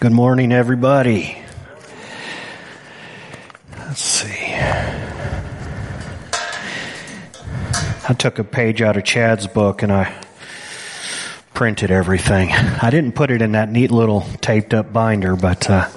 [0.00, 1.36] Good morning, everybody.
[3.76, 4.54] Let's see.
[8.08, 10.14] I took a page out of Chad's book and I
[11.52, 12.52] printed everything.
[12.52, 15.88] I didn't put it in that neat little taped up binder, but uh,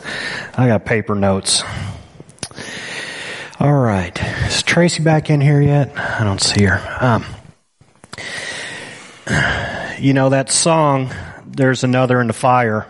[0.55, 1.61] I got paper notes.
[3.59, 4.19] All right.
[4.47, 5.95] Is Tracy back in here yet?
[5.95, 6.97] I don't see her.
[6.99, 7.23] Um,
[9.99, 11.13] you know, that song,
[11.45, 12.87] There's Another in the Fire,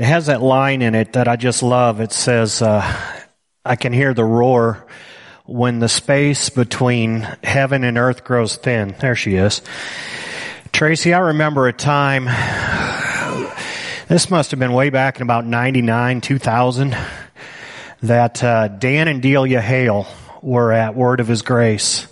[0.00, 2.00] it has that line in it that I just love.
[2.00, 2.80] It says, uh,
[3.66, 4.86] I can hear the roar
[5.44, 8.94] when the space between heaven and earth grows thin.
[8.98, 9.60] There she is.
[10.72, 12.24] Tracy, I remember a time,
[14.08, 16.96] this must have been way back in about 99, 2000,
[18.02, 20.06] that uh, Dan and Delia Hale
[20.40, 22.06] were at Word of His Grace.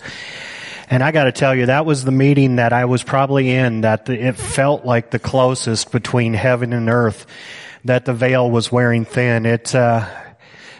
[0.91, 3.81] And I got to tell you, that was the meeting that I was probably in
[3.81, 7.25] that the, it felt like the closest between heaven and earth
[7.89, 9.45] that the veil was wearing thin.
[9.45, 10.07] It, uh,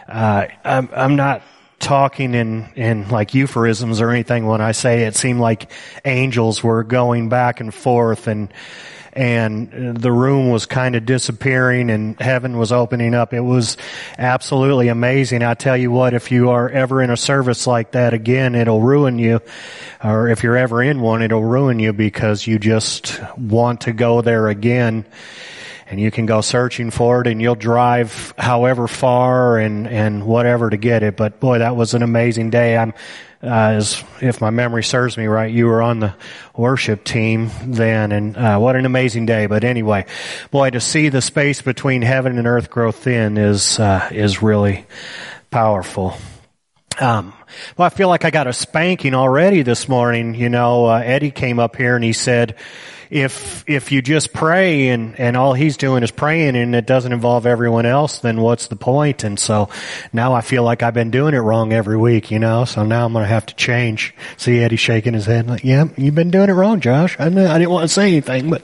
[0.07, 1.41] uh, I'm, I'm not
[1.79, 5.71] talking in, in like euphemisms or anything when I say it seemed like
[6.05, 8.53] angels were going back and forth and,
[9.13, 13.33] and the room was kind of disappearing and heaven was opening up.
[13.33, 13.77] It was
[14.17, 15.41] absolutely amazing.
[15.41, 18.81] I tell you what, if you are ever in a service like that again, it'll
[18.81, 19.41] ruin you.
[20.03, 24.21] Or if you're ever in one, it'll ruin you because you just want to go
[24.21, 25.05] there again
[25.89, 30.69] and you can go searching for it and you'll drive however far and, and whatever
[30.69, 31.17] to get it.
[31.17, 32.77] But boy, that was an amazing day.
[32.77, 32.93] I'm,
[33.41, 36.13] uh, as if my memory serves me right, you were on the
[36.55, 39.45] worship team then, and uh, what an amazing day.
[39.45, 40.05] But anyway,
[40.51, 44.85] boy, to see the space between heaven and earth grow thin is uh, is really
[45.51, 46.17] powerful.
[46.99, 47.33] Um,
[47.77, 50.35] well, I feel like I got a spanking already this morning.
[50.35, 52.57] You know, uh, Eddie came up here and he said,
[53.09, 57.11] if if you just pray and and all he's doing is praying and it doesn't
[57.11, 59.23] involve everyone else, then what's the point?
[59.23, 59.69] And so
[60.13, 62.65] now I feel like I've been doing it wrong every week, you know.
[62.65, 64.13] So now I'm going to have to change.
[64.37, 67.15] See Eddie shaking his head like, "Yeah, you've been doing it wrong, Josh.
[67.19, 68.63] I know, I didn't want to say anything, but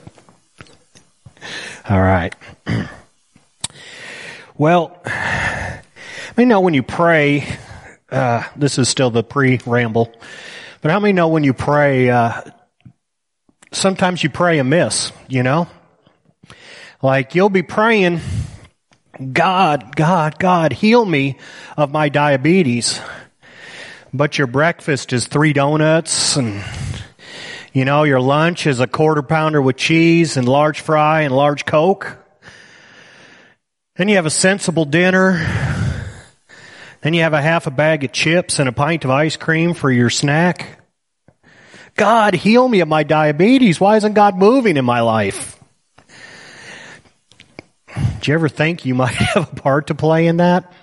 [1.90, 2.36] all right."
[4.58, 5.82] well, I
[6.38, 7.48] mean, know when you pray,
[8.12, 10.14] uh, this is still the pre-ramble,
[10.82, 12.42] but how many know when you pray, uh,
[13.76, 15.68] sometimes you pray amiss, you know?
[17.02, 18.22] Like you'll be praying,
[19.34, 21.38] God, God, God, heal me
[21.78, 23.00] of my diabetes.
[24.14, 26.64] But your breakfast is three donuts and,
[27.74, 31.66] you know, your lunch is a quarter pounder with cheese and large fry and large
[31.66, 32.18] Coke.
[33.98, 35.34] Then you have a sensible dinner.
[37.02, 39.74] Then you have a half a bag of chips and a pint of ice cream
[39.74, 40.80] for your snack.
[41.96, 43.80] God, heal me of my diabetes.
[43.80, 45.58] Why isn't God moving in my life?
[47.96, 50.74] Do you ever think you might have a part to play in that?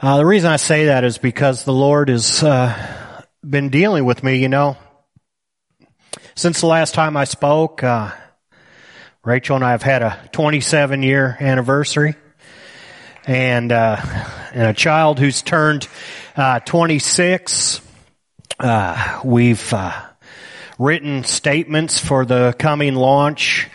[0.00, 4.24] Uh, the reason I say that is because the Lord has uh, been dealing with
[4.24, 4.76] me, you know.
[6.34, 8.10] Since the last time I spoke, uh,
[9.22, 12.16] Rachel and I have had a 27 year anniversary
[13.26, 13.96] and, uh,
[14.52, 15.86] and a child who's turned
[16.34, 17.81] uh, 26
[18.58, 19.92] uh, we've uh,
[20.78, 23.68] written statements for the coming launch.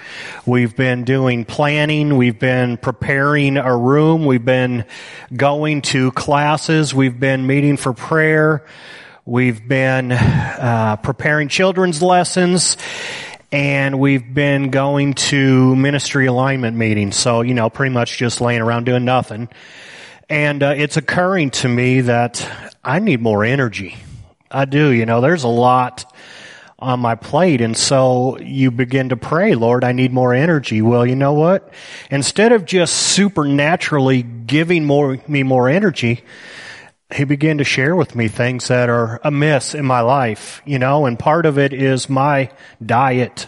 [0.45, 2.17] We've been doing planning.
[2.17, 4.25] We've been preparing a room.
[4.25, 4.85] We've been
[5.35, 6.93] going to classes.
[6.93, 8.65] We've been meeting for prayer.
[9.25, 12.77] We've been uh, preparing children's lessons.
[13.51, 17.15] And we've been going to ministry alignment meetings.
[17.15, 19.47] So, you know, pretty much just laying around doing nothing.
[20.29, 22.45] And uh, it's occurring to me that
[22.83, 23.95] I need more energy.
[24.49, 24.89] I do.
[24.89, 26.11] You know, there's a lot
[26.79, 27.61] on my plate.
[27.61, 30.81] And so you begin to pray, Lord, I need more energy.
[30.81, 31.73] Well, you know what?
[32.11, 36.23] Instead of just supernaturally giving more, me more energy,
[37.13, 41.05] he began to share with me things that are amiss in my life, you know,
[41.05, 42.51] and part of it is my
[42.85, 43.47] diet,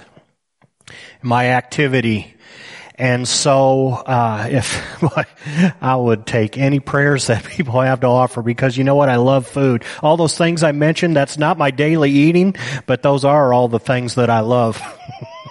[1.22, 2.36] my activity,
[3.00, 5.02] and so, uh, if
[5.82, 9.16] I would take any prayers that people have to offer, because you know what, I
[9.16, 9.85] love food.
[10.03, 13.79] All those things I mentioned, that's not my daily eating, but those are all the
[13.79, 14.82] things that I love.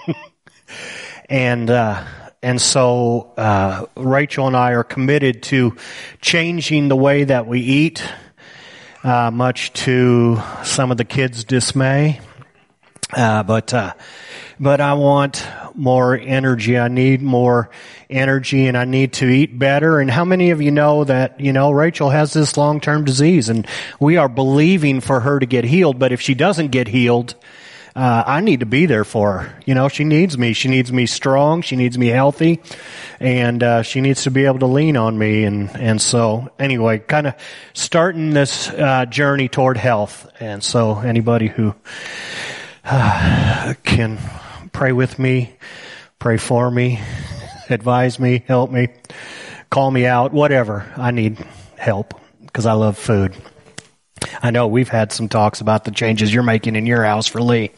[1.29, 2.05] and uh,
[2.43, 5.75] and so uh, Rachel and I are committed to
[6.21, 8.07] changing the way that we eat,
[9.03, 12.21] uh, much to some of the kids' dismay.
[13.11, 13.93] Uh, but uh,
[14.59, 16.77] but I want more energy.
[16.77, 17.69] I need more
[18.09, 19.99] energy and I need to eat better.
[19.99, 23.65] And how many of you know that, you know, Rachel has this long-term disease and
[23.99, 25.97] we are believing for her to get healed.
[25.97, 27.35] But if she doesn't get healed,
[27.95, 29.59] uh, I need to be there for her.
[29.65, 30.53] You know, she needs me.
[30.53, 31.61] She needs me strong.
[31.61, 32.61] She needs me healthy,
[33.19, 35.43] and uh, she needs to be able to lean on me.
[35.43, 37.33] And and so anyway, kind of
[37.73, 40.31] starting this uh, journey toward health.
[40.39, 41.73] And so anybody who
[43.83, 44.17] can
[44.73, 45.55] pray with me,
[46.17, 46.99] pray for me,
[47.69, 48.87] advise me, help me,
[49.69, 50.91] call me out, whatever.
[50.97, 51.37] I need
[51.77, 53.35] help because I love food.
[54.41, 57.43] I know we've had some talks about the changes you're making in your house for
[57.43, 57.69] Lee.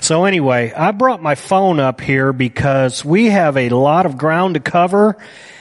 [0.00, 4.54] So anyway, I brought my phone up here because we have a lot of ground
[4.54, 5.18] to cover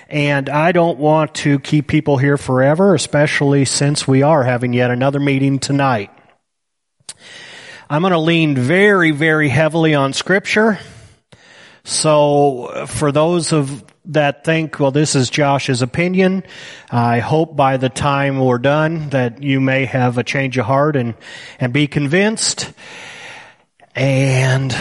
[0.09, 4.89] and I don't want to keep people here forever, especially since we are having yet
[4.89, 6.09] another meeting tonight.
[7.91, 10.79] I'm going to lean very, very heavily on scripture.
[11.83, 16.43] So for those of that think, well, this is Josh's opinion.
[16.89, 20.95] I hope by the time we're done that you may have a change of heart
[20.95, 21.15] and,
[21.59, 22.71] and be convinced.
[23.93, 24.73] And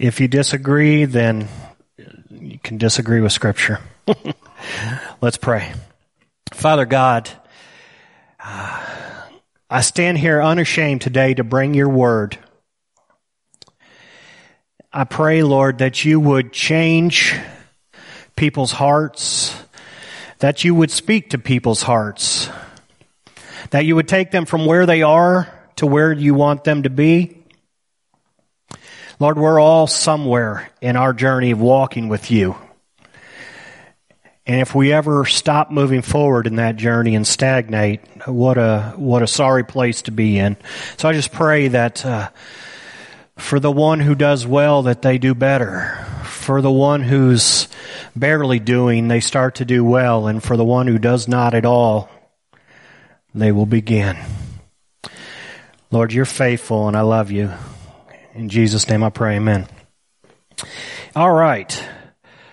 [0.00, 1.46] if you disagree, then
[2.28, 3.78] you can disagree with scripture.
[5.20, 5.74] Let's pray.
[6.52, 7.30] Father God,
[8.44, 9.07] uh,
[9.70, 12.38] I stand here unashamed today to bring your word.
[14.90, 17.38] I pray, Lord, that you would change
[18.34, 19.54] people's hearts,
[20.38, 22.48] that you would speak to people's hearts,
[23.68, 26.90] that you would take them from where they are to where you want them to
[26.90, 27.44] be.
[29.20, 32.56] Lord, we're all somewhere in our journey of walking with you.
[34.48, 39.22] And if we ever stop moving forward in that journey and stagnate, what a what
[39.22, 40.56] a sorry place to be in.
[40.96, 42.30] So I just pray that uh,
[43.36, 46.02] for the one who does well, that they do better.
[46.24, 47.68] For the one who's
[48.16, 50.26] barely doing, they start to do well.
[50.26, 52.08] And for the one who does not at all,
[53.34, 54.16] they will begin.
[55.90, 57.50] Lord, you're faithful and I love you.
[58.34, 59.68] In Jesus' name I pray, amen.
[61.14, 61.84] All right.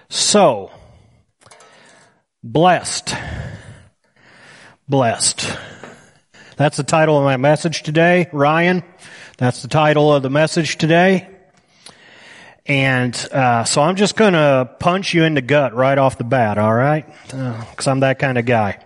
[0.10, 0.72] So,
[2.46, 3.16] blessed.
[4.88, 5.58] Blessed.
[6.58, 8.84] That's the title of my message today, Ryan.
[9.38, 11.28] That's the title of the message today.
[12.68, 16.24] And uh, so I'm just going to punch you in the gut right off the
[16.24, 17.06] bat, all right?
[17.26, 18.80] Because uh, I'm that kind of guy.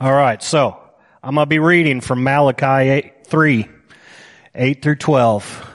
[0.00, 0.80] All right, so
[1.22, 3.68] I'm going to be reading from Malachi 8, 3,
[4.54, 5.70] 8 through 12.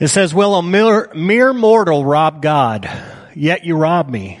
[0.00, 2.90] It says, Will a mere, mere mortal rob God?
[3.34, 4.40] Yet you rob me.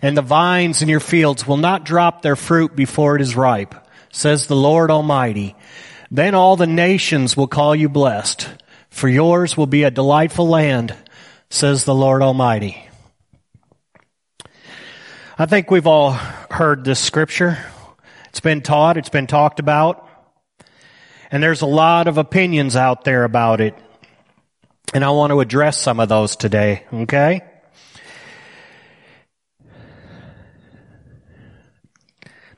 [0.00, 3.74] and the vines in your fields will not drop their fruit before it is ripe
[4.10, 5.54] says the Lord Almighty.
[6.10, 8.48] Then all the nations will call you blessed,
[8.90, 10.94] for yours will be a delightful land,
[11.50, 12.82] says the Lord Almighty.
[15.38, 17.58] I think we've all heard this scripture.
[18.30, 20.08] It's been taught, it's been talked about,
[21.30, 23.74] and there's a lot of opinions out there about it.
[24.94, 27.42] And I want to address some of those today, okay?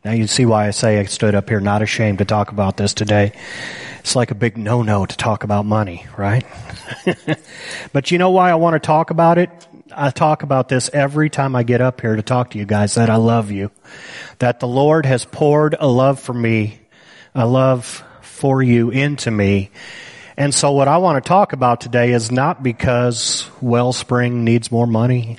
[0.05, 2.79] Now you see why I say I stood up here not ashamed to talk about
[2.79, 3.33] this today.
[3.99, 6.45] It's like a big no-no to talk about money, right?
[7.93, 9.51] but you know why I want to talk about it?
[9.95, 12.95] I talk about this every time I get up here to talk to you guys
[12.95, 13.71] that I love you.
[14.39, 16.81] That the Lord has poured a love for me,
[17.35, 19.71] a love for you into me.
[20.39, 24.87] And so what I want to talk about today is not because Wellspring needs more
[24.87, 25.37] money.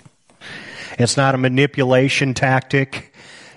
[0.99, 3.10] It's not a manipulation tactic.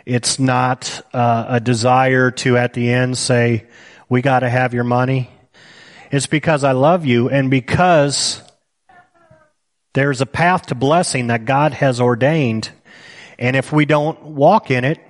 [0.06, 3.66] It's not uh, a desire to at the end say,
[4.08, 5.30] we got to have your money.
[6.10, 8.42] It's because I love you and because
[9.94, 12.70] there's a path to blessing that God has ordained.
[13.38, 15.00] And if we don't walk in it,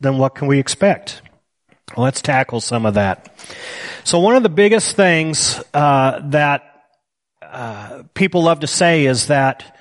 [0.00, 1.22] then what can we expect?
[1.96, 3.34] let's tackle some of that.
[4.04, 6.62] So one of the biggest things uh, that
[7.42, 9.76] uh, people love to say is that,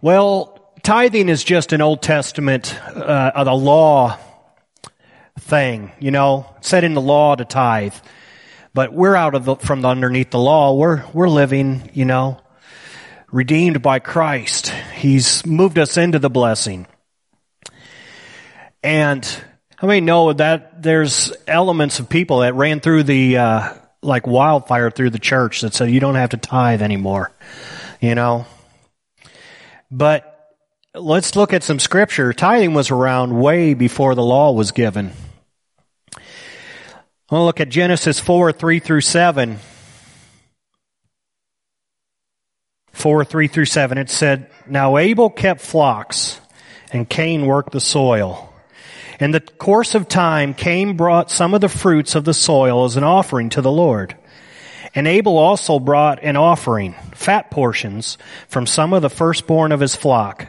[0.00, 4.18] well, tithing is just an Old Testament, uh, the law
[5.38, 7.94] thing, you know, set in the law to tithe.
[8.72, 10.74] But we're out of the, from the, underneath the law.
[10.74, 12.40] We're, we're living, you know,
[13.32, 14.68] redeemed by Christ.
[14.94, 16.86] He's moved us into the blessing.
[18.82, 19.26] And
[19.80, 24.90] How many know that there's elements of people that ran through the, uh, like wildfire
[24.90, 27.32] through the church that said you don't have to tithe anymore,
[27.98, 28.44] you know?
[29.90, 30.29] But
[30.94, 32.32] let's look at some scripture.
[32.32, 35.12] Tithing was around way before the law was given.
[37.30, 39.58] We'll look at Genesis 4, 3 through 7.
[42.92, 43.98] 4, 3 through 7.
[43.98, 46.40] It said, Now Abel kept flocks,
[46.92, 48.52] and Cain worked the soil.
[49.20, 52.96] In the course of time, Cain brought some of the fruits of the soil as
[52.96, 54.16] an offering to the Lord.
[54.94, 58.18] And Abel also brought an offering, fat portions,
[58.48, 60.48] from some of the firstborn of his flock.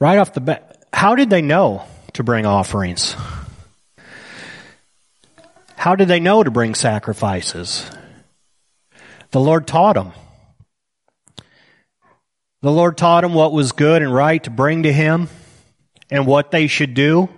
[0.00, 3.16] Right off the bat, how did they know to bring offerings?
[5.76, 7.90] How did they know to bring sacrifices?
[9.30, 10.12] The Lord taught them.
[12.62, 15.28] The Lord taught them what was good and right to bring to Him
[16.10, 17.28] and what they should do.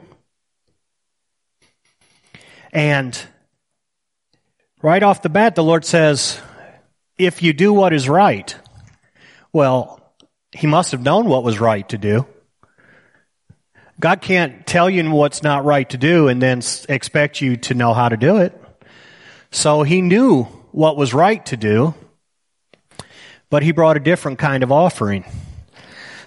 [2.72, 3.20] And
[4.82, 6.40] right off the bat, the Lord says,
[7.18, 8.54] if you do what is right,
[9.52, 10.00] well,
[10.52, 12.26] He must have known what was right to do.
[14.00, 17.92] God can't tell you what's not right to do and then expect you to know
[17.92, 18.58] how to do it.
[19.50, 21.94] So he knew what was right to do,
[23.50, 25.24] but he brought a different kind of offering.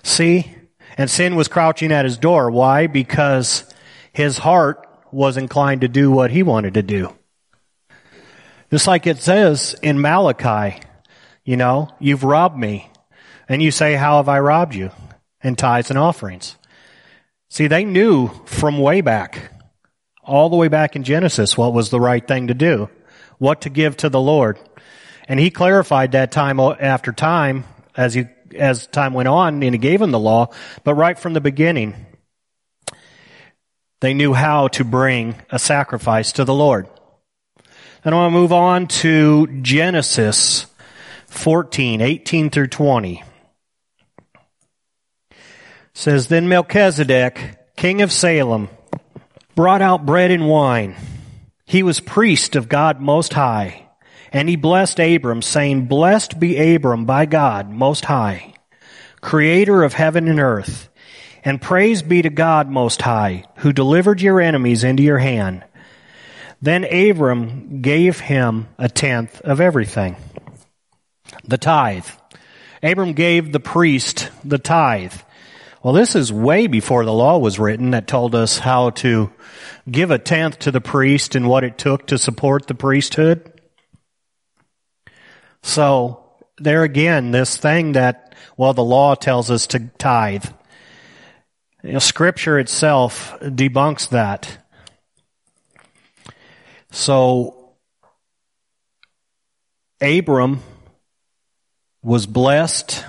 [0.04, 0.56] See?
[0.98, 2.52] And sin was crouching at his door.
[2.52, 2.86] Why?
[2.86, 3.64] Because
[4.12, 7.12] his heart was inclined to do what he wanted to do.
[8.70, 10.80] Just like it says in Malachi,
[11.44, 12.92] you know, you've robbed me.
[13.50, 14.92] And you say, how have I robbed you?
[15.44, 16.56] In tithes and offerings.
[17.54, 19.52] See, they knew from way back,
[20.24, 22.90] all the way back in Genesis, what was the right thing to do,
[23.38, 24.58] what to give to the Lord.
[25.28, 29.78] And he clarified that time after time as he, as time went on and he
[29.78, 30.48] gave them the law.
[30.84, 31.94] But right from the beginning,
[34.00, 36.88] they knew how to bring a sacrifice to the Lord.
[38.04, 40.66] And I want to move on to Genesis
[41.28, 43.24] 14, 18 through 20
[45.94, 48.70] says, Then Melchizedek, king of Salem,
[49.56, 50.96] brought out bread and wine.
[51.66, 53.88] He was priest of God Most High.
[54.32, 58.56] And he blessed Abram, saying, Blessed be Abram by God Most High,
[59.22, 60.90] creator of heaven and earth.
[61.46, 65.64] And praise be to God Most High, who delivered your enemies into your hand.
[66.62, 70.16] Then Abram gave him a tenth of everything.
[71.44, 72.08] The tithe.
[72.82, 75.14] Abram gave the priest the tithe.
[75.84, 79.34] Well, this is way before the law was written that told us how to
[79.92, 83.62] give a tenth to the priest and what it took to support the priesthood.
[85.62, 86.24] So,
[86.58, 90.46] there again, this thing that, well, the law tells us to tithe.
[91.84, 94.60] You know, scripture itself debunks that.
[96.92, 97.74] So,
[100.00, 100.62] Abram
[102.02, 103.04] was blessed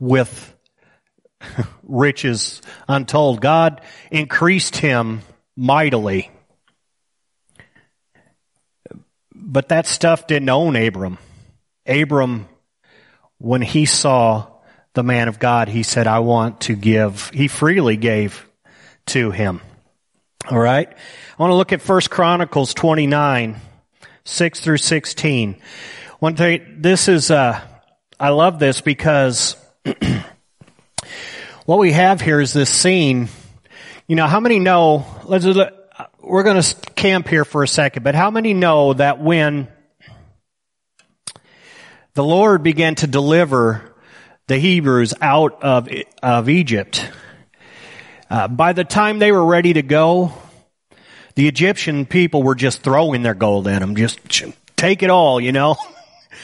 [0.00, 0.57] with
[1.82, 3.40] riches untold.
[3.40, 5.22] God increased him
[5.56, 6.30] mightily.
[9.34, 11.18] But that stuff didn't own Abram.
[11.86, 12.48] Abram,
[13.38, 14.48] when he saw
[14.94, 17.30] the man of God, he said, I want to give.
[17.32, 18.46] He freely gave
[19.06, 19.60] to him.
[20.50, 20.88] All right.
[20.88, 23.60] I want to look at First Chronicles 29,
[24.24, 25.56] 6 through 16.
[26.18, 27.60] One thing, this is, uh,
[28.18, 29.56] I love this because
[31.68, 33.28] what we have here is this scene.
[34.06, 35.44] You know, how many know, let's,
[36.18, 39.68] we're going to camp here for a second, but how many know that when
[42.14, 43.94] the Lord began to deliver
[44.46, 45.90] the Hebrews out of,
[46.22, 47.06] of Egypt,
[48.30, 50.32] uh, by the time they were ready to go,
[51.34, 53.94] the Egyptian people were just throwing their gold at them.
[53.94, 54.20] Just
[54.74, 55.76] take it all, you know.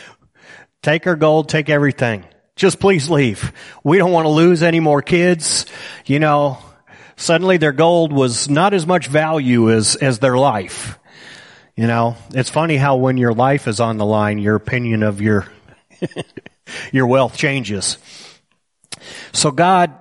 [0.83, 2.27] take our gold, take everything.
[2.57, 3.53] Just please leave.
[3.83, 5.67] We don't want to lose any more kids.
[6.07, 6.59] You know,
[7.17, 10.99] suddenly their gold was not as much value as, as their life.
[11.77, 15.21] You know, it's funny how when your life is on the line, your opinion of
[15.21, 15.49] your,
[16.93, 17.99] your wealth changes.
[19.33, 19.93] So God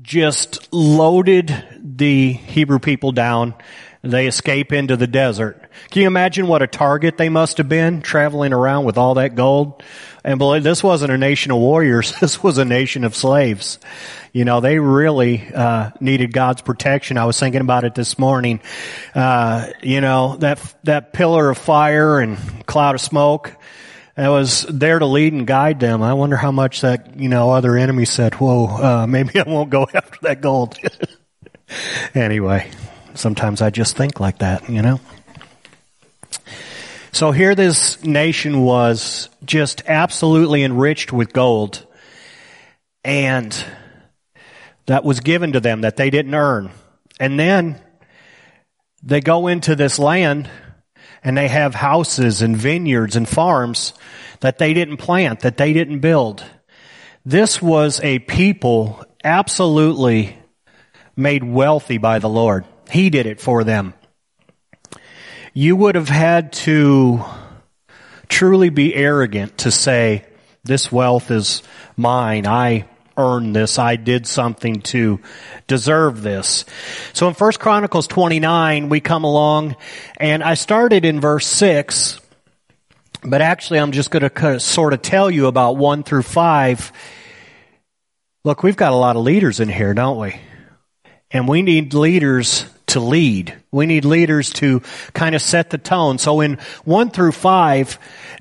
[0.00, 3.54] just loaded the Hebrew people down.
[4.02, 5.60] They escape into the desert.
[5.90, 9.34] Can you imagine what a target they must have been traveling around with all that
[9.34, 9.82] gold?
[10.24, 12.12] And believe this wasn't a nation of warriors.
[12.20, 13.78] This was a nation of slaves.
[14.32, 17.18] You know, they really uh, needed God's protection.
[17.18, 18.60] I was thinking about it this morning.
[19.14, 23.56] Uh, you know, that that pillar of fire and cloud of smoke
[24.20, 26.02] that was there to lead and guide them.
[26.02, 29.70] I wonder how much that you know other enemy said, "Whoa, uh, maybe I won't
[29.70, 30.76] go after that gold."
[32.14, 32.70] anyway,
[33.20, 35.00] sometimes I just think like that, you know.
[37.12, 41.84] So here this nation was just absolutely enriched with gold.
[43.04, 43.56] And
[44.86, 46.70] that was given to them that they didn't earn.
[47.18, 47.80] And then
[49.02, 50.48] they go into this land
[51.22, 53.92] and they have houses and vineyards and farms
[54.40, 56.44] that they didn't plant, that they didn't build.
[57.24, 60.38] This was a people absolutely
[61.16, 62.64] made wealthy by the Lord.
[62.90, 63.94] He did it for them.
[65.52, 67.24] You would have had to
[68.28, 70.24] truly be arrogant to say,
[70.62, 71.62] this wealth is
[71.96, 72.46] mine.
[72.46, 73.78] I earned this.
[73.78, 75.20] I did something to
[75.66, 76.64] deserve this.
[77.12, 79.76] So in 1 Chronicles 29, we come along
[80.16, 82.20] and I started in verse 6,
[83.24, 86.92] but actually I'm just going to sort of tell you about 1 through 5.
[88.44, 90.36] Look, we've got a lot of leaders in here, don't we?
[91.30, 93.56] And we need leaders to lead.
[93.70, 94.80] We need leaders to
[95.12, 96.18] kind of set the tone.
[96.18, 97.98] So in 1 through 5,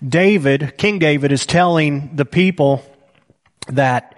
[0.08, 2.84] David, King David is telling the people
[3.68, 4.16] that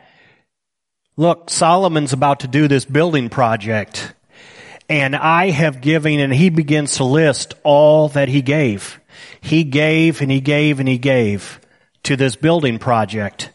[1.17, 4.13] look, Solomon's about to do this building project.
[4.89, 8.99] And I have given, and he begins to list all that he gave.
[9.39, 11.61] He gave and he gave and he gave
[12.03, 13.51] to this building project.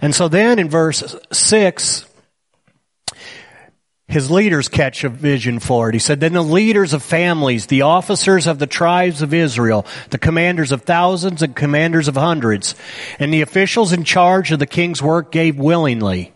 [0.00, 2.06] And so then in verse 6,
[4.14, 5.94] his leaders catch a vision for it.
[5.96, 10.18] He said, then the leaders of families, the officers of the tribes of Israel, the
[10.18, 12.76] commanders of thousands and commanders of hundreds,
[13.18, 16.32] and the officials in charge of the king's work gave willingly.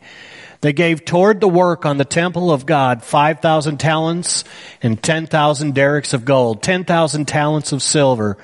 [0.60, 4.42] They gave toward the work on the temple of God 5,000 talents
[4.82, 8.38] and 10,000 darics of gold, 10,000 talents of silver,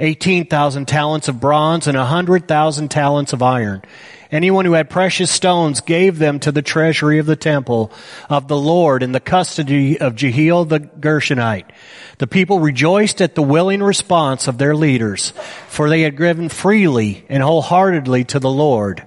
[0.00, 3.82] 18,000 talents of bronze, and 100,000 talents of iron.
[4.32, 7.92] Anyone who had precious stones gave them to the treasury of the temple
[8.30, 11.66] of the Lord in the custody of Jehiel the Gershonite.
[12.16, 15.34] The people rejoiced at the willing response of their leaders,
[15.68, 19.06] for they had given freely and wholeheartedly to the Lord.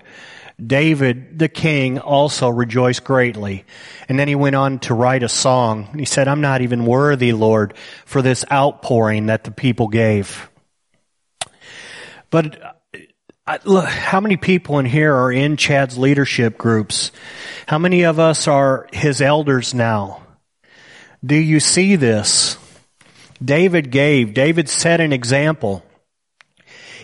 [0.63, 3.65] David, the king, also rejoiced greatly.
[4.07, 5.87] And then he went on to write a song.
[5.97, 7.73] He said, I'm not even worthy, Lord,
[8.05, 10.49] for this outpouring that the people gave.
[12.29, 12.74] But
[13.47, 17.11] I, look, how many people in here are in Chad's leadership groups?
[17.67, 20.23] How many of us are his elders now?
[21.23, 22.57] Do you see this?
[23.43, 24.33] David gave.
[24.33, 25.85] David set an example.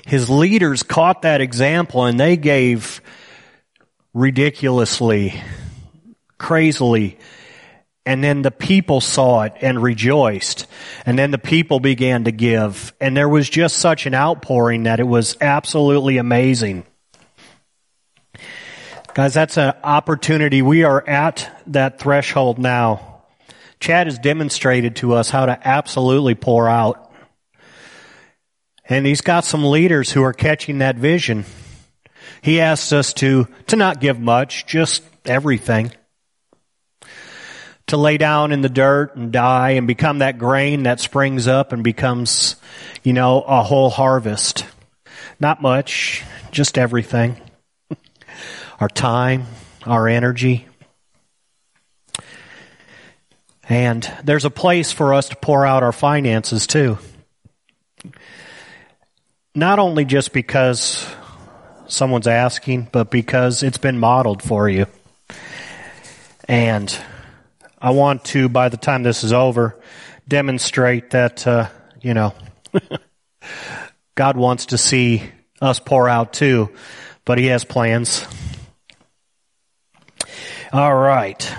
[0.07, 3.01] His leaders caught that example and they gave
[4.15, 5.39] ridiculously,
[6.39, 7.19] crazily.
[8.05, 10.65] And then the people saw it and rejoiced.
[11.05, 12.93] And then the people began to give.
[12.99, 16.85] And there was just such an outpouring that it was absolutely amazing.
[19.13, 20.61] Guys, that's an opportunity.
[20.61, 23.23] We are at that threshold now.
[23.79, 27.11] Chad has demonstrated to us how to absolutely pour out.
[28.87, 31.45] And he's got some leaders who are catching that vision.
[32.41, 35.91] He asks us to, to not give much, just everything.
[37.91, 41.73] To lay down in the dirt and die and become that grain that springs up
[41.73, 42.55] and becomes,
[43.03, 44.65] you know, a whole harvest.
[45.41, 47.35] Not much, just everything.
[48.79, 49.45] our time,
[49.85, 50.69] our energy.
[53.67, 56.97] And there's a place for us to pour out our finances too.
[59.53, 61.05] Not only just because
[61.87, 64.85] someone's asking, but because it's been modeled for you.
[66.47, 66.97] And
[67.81, 69.79] I want to, by the time this is over,
[70.27, 72.35] demonstrate that, uh, you know,
[74.15, 75.23] God wants to see
[75.59, 76.69] us pour out too,
[77.25, 78.27] but He has plans.
[80.71, 81.55] All right.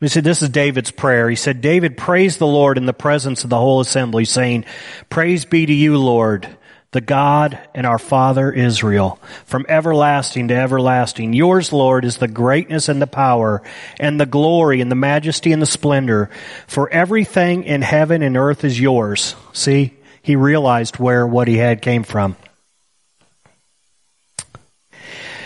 [0.00, 1.30] We said this is David's prayer.
[1.30, 4.64] He said, David praised the Lord in the presence of the whole assembly, saying,
[5.10, 6.56] Praise be to you, Lord
[6.92, 11.32] the God and our Father Israel, from everlasting to everlasting.
[11.32, 13.62] Yours, Lord, is the greatness and the power
[14.00, 16.30] and the glory and the majesty and the splendor.
[16.66, 19.36] For everything in heaven and earth is yours.
[19.52, 22.36] See, he realized where what he had came from.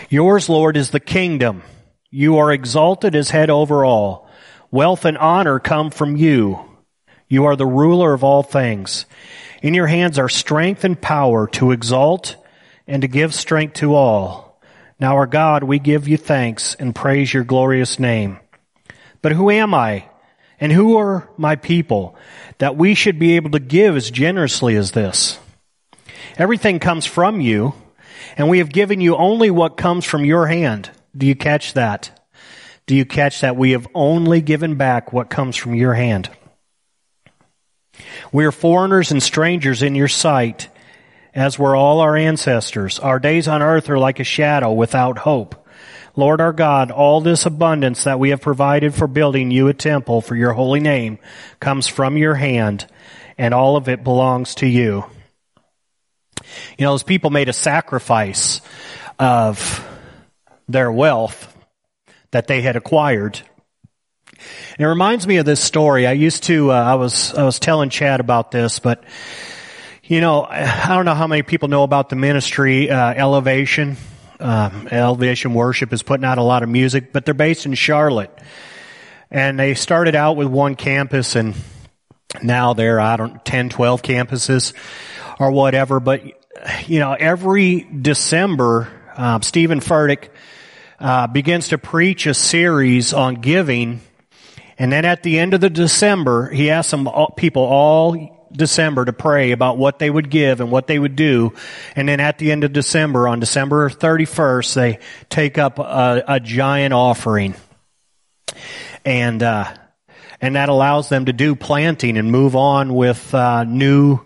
[0.09, 1.63] Yours, Lord, is the kingdom
[2.09, 4.29] You are exalted as head over all.
[4.71, 6.59] Wealth and honor come from you.
[7.27, 9.05] You are the ruler of all things.
[9.65, 12.35] In your hands are strength and power to exalt
[12.85, 14.61] and to give strength to all.
[14.99, 18.37] Now our God, we give you thanks and praise your glorious name.
[19.23, 20.07] But who am I
[20.59, 22.15] and who are my people
[22.59, 25.39] that we should be able to give as generously as this?
[26.37, 27.73] Everything comes from you
[28.37, 30.91] and we have given you only what comes from your hand.
[31.17, 32.27] Do you catch that?
[32.85, 33.57] Do you catch that?
[33.57, 36.29] We have only given back what comes from your hand.
[38.31, 40.69] We are foreigners and strangers in your sight,
[41.33, 42.99] as were all our ancestors.
[42.99, 45.67] Our days on earth are like a shadow without hope.
[46.15, 50.21] Lord our God, all this abundance that we have provided for building you a temple
[50.21, 51.19] for your holy name
[51.59, 52.87] comes from your hand,
[53.37, 55.05] and all of it belongs to you.
[56.77, 58.61] You know, those people made a sacrifice
[59.19, 59.85] of
[60.69, 61.53] their wealth
[62.31, 63.41] that they had acquired.
[64.77, 66.05] And it reminds me of this story.
[66.07, 69.03] I used to, uh, I was, I was telling Chad about this, but
[70.03, 73.97] you know, I don't know how many people know about the ministry, uh, Elevation.
[74.39, 78.31] Um, Elevation Worship is putting out a lot of music, but they're based in Charlotte.
[79.31, 81.55] And they started out with one campus and
[82.43, 84.73] now they're, I don't, 10, 12 campuses
[85.39, 85.99] or whatever.
[85.99, 86.23] But,
[86.85, 90.29] you know, every December, um, Steven Furtick,
[90.99, 94.01] uh, begins to preach a series on giving.
[94.77, 99.13] And then at the end of the December, he asks some people all December to
[99.13, 101.53] pray about what they would give and what they would do.
[101.95, 106.39] And then at the end of December, on December 31st, they take up a, a
[106.39, 107.55] giant offering.
[109.03, 109.73] And, uh,
[110.41, 114.19] and that allows them to do planting and move on with uh, new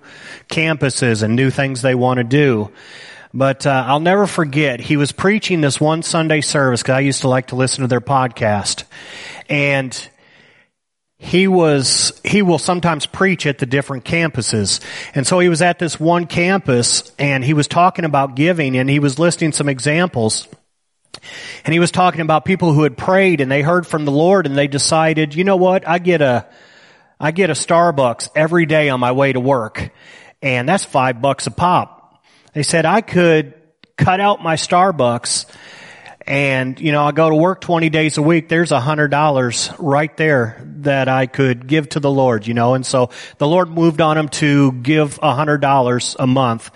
[0.47, 2.71] campuses and new things they want to do.
[3.33, 7.21] But uh, I'll never forget, he was preaching this one Sunday service because I used
[7.21, 8.85] to like to listen to their podcast,
[9.47, 10.09] and
[11.21, 14.79] he was he will sometimes preach at the different campuses,
[15.13, 18.89] and so he was at this one campus, and he was talking about giving, and
[18.89, 20.47] he was listing some examples.
[21.65, 24.45] And he was talking about people who had prayed and they heard from the Lord
[24.45, 26.47] and they decided, you know what, I get a,
[27.19, 29.89] I get a Starbucks every day on my way to work.
[30.41, 32.23] And that's five bucks a pop.
[32.53, 33.55] They said I could
[33.97, 35.45] cut out my Starbucks
[36.29, 38.49] and, you know, I go to work 20 days a week.
[38.49, 42.75] There's a hundred dollars right there that I could give to the Lord, you know,
[42.75, 46.69] and so the Lord moved on them to give a hundred dollars a month,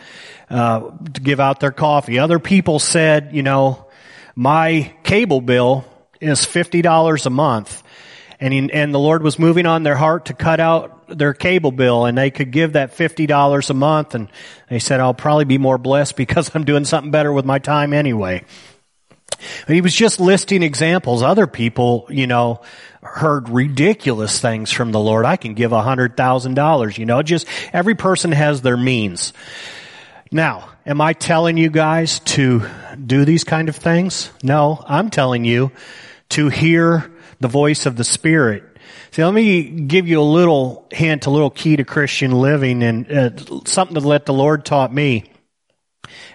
[0.49, 2.17] uh, to give out their coffee.
[2.17, 3.85] Other people said, you know,
[4.35, 5.85] my cable bill
[6.19, 7.83] is $50 a month
[8.39, 11.71] and, he, and the Lord was moving on their heart to cut out their cable
[11.71, 14.29] bill and they could give that $50 a month and
[14.67, 17.93] they said, I'll probably be more blessed because I'm doing something better with my time
[17.93, 18.45] anyway.
[19.67, 21.21] He was just listing examples.
[21.21, 22.61] Other people, you know,
[23.01, 25.25] heard ridiculous things from the Lord.
[25.25, 29.33] I can give a hundred thousand dollars, you know, just every person has their means.
[30.31, 32.63] Now, am I telling you guys to
[33.03, 34.31] do these kind of things?
[34.41, 35.71] No, I'm telling you
[36.29, 38.63] to hear the voice of the Spirit.
[39.11, 43.11] See, let me give you a little hint, a little key to Christian living and
[43.11, 43.29] uh,
[43.65, 45.31] something to let the Lord taught me.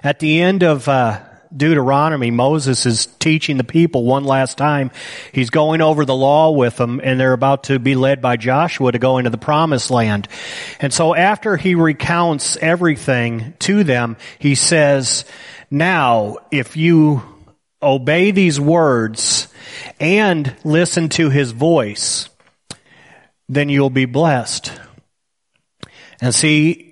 [0.02, 1.20] At the end of uh,
[1.56, 4.90] Deuteronomy, Moses is teaching the people one last time.
[5.32, 8.92] He's going over the law with them and they're about to be led by Joshua
[8.92, 10.28] to go into the promised land.
[10.80, 15.24] And so after he recounts everything to them, he says,
[15.70, 17.22] now, if you
[17.82, 19.48] obey these words
[20.00, 22.28] and listen to his voice,
[23.48, 24.72] then you'll be blessed.
[26.20, 26.87] And see,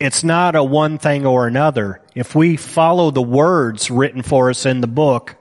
[0.00, 2.00] it's not a one thing or another.
[2.14, 5.36] If we follow the words written for us in the book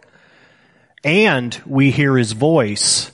[1.04, 3.12] and we hear his voice,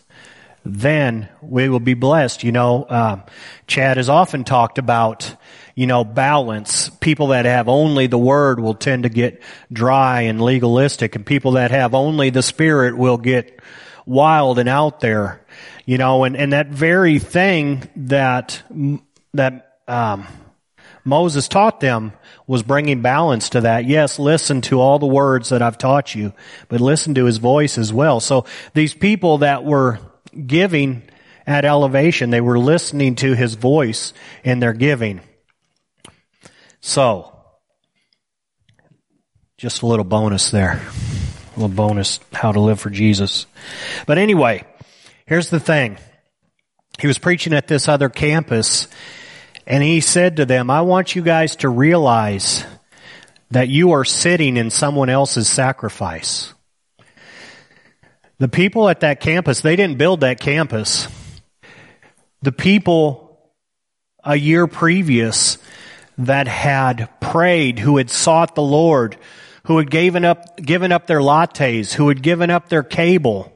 [0.64, 2.44] then we will be blessed.
[2.44, 3.22] You know, uh,
[3.68, 5.36] Chad has often talked about
[5.76, 6.90] you know, balance.
[6.90, 11.54] People that have only the word will tend to get dry and legalistic and people
[11.54, 13.60] that have only the spirit will get
[14.06, 15.44] wild and out there,
[15.86, 18.62] you know, and, and that very thing that,
[19.34, 20.28] that, um,
[21.06, 22.14] Moses taught them
[22.48, 23.86] was bringing balance to that.
[23.86, 26.34] Yes, listen to all the words that I've taught you,
[26.70, 28.20] but listen to his voice as well.
[28.20, 30.00] So these people that were
[30.46, 31.04] giving
[31.46, 34.14] at elevation, they were listening to his voice
[34.44, 35.22] in their giving.
[36.80, 37.34] So,
[39.58, 40.82] just a little bonus there.
[41.56, 43.46] A little bonus how to live for Jesus.
[44.06, 44.66] But anyway,
[45.26, 45.98] here's the thing.
[47.00, 48.88] He was preaching at this other campus
[49.66, 52.66] and he said to them, I want you guys to realize
[53.52, 56.54] that you are sitting in someone else's sacrifice.
[58.40, 61.08] The people at that campus, they didn't build that campus.
[62.42, 63.40] The people
[64.24, 65.58] a year previous
[66.18, 69.18] that had prayed, who had sought the Lord,
[69.66, 73.52] who had given up, given up their lattes, who had given up their cable,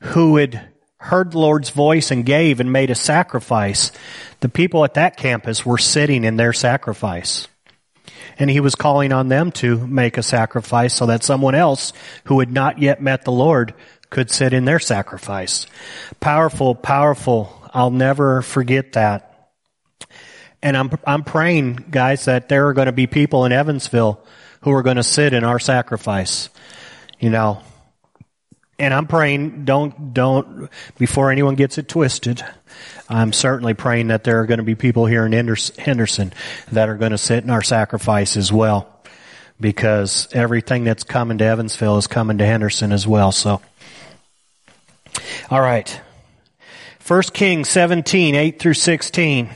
[0.00, 0.67] who had
[0.98, 3.92] heard the Lord's voice and gave and made a sacrifice.
[4.40, 7.48] The people at that campus were sitting in their sacrifice.
[8.38, 11.92] And he was calling on them to make a sacrifice so that someone else
[12.24, 13.74] who had not yet met the Lord
[14.10, 15.66] could sit in their sacrifice.
[16.20, 17.52] Powerful, powerful.
[17.74, 19.50] I'll never forget that.
[20.62, 24.20] And I'm, I'm praying, guys, that there are going to be people in Evansville
[24.62, 26.48] who are going to sit in our sacrifice.
[27.20, 27.62] You know,
[28.78, 32.44] and I'm praying, don't, don't, before anyone gets it twisted,
[33.08, 36.32] I'm certainly praying that there are going to be people here in Henderson
[36.70, 38.94] that are going to sit in our sacrifice as well.
[39.60, 43.60] Because everything that's coming to Evansville is coming to Henderson as well, so.
[45.50, 46.00] Alright.
[47.04, 49.48] 1 Kings 17, 8 through 16.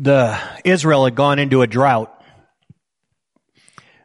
[0.00, 2.10] The Israel had gone into a drought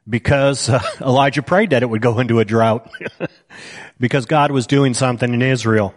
[0.08, 2.92] because uh, Elijah prayed that it would go into a drought
[4.00, 5.96] because God was doing something in Israel.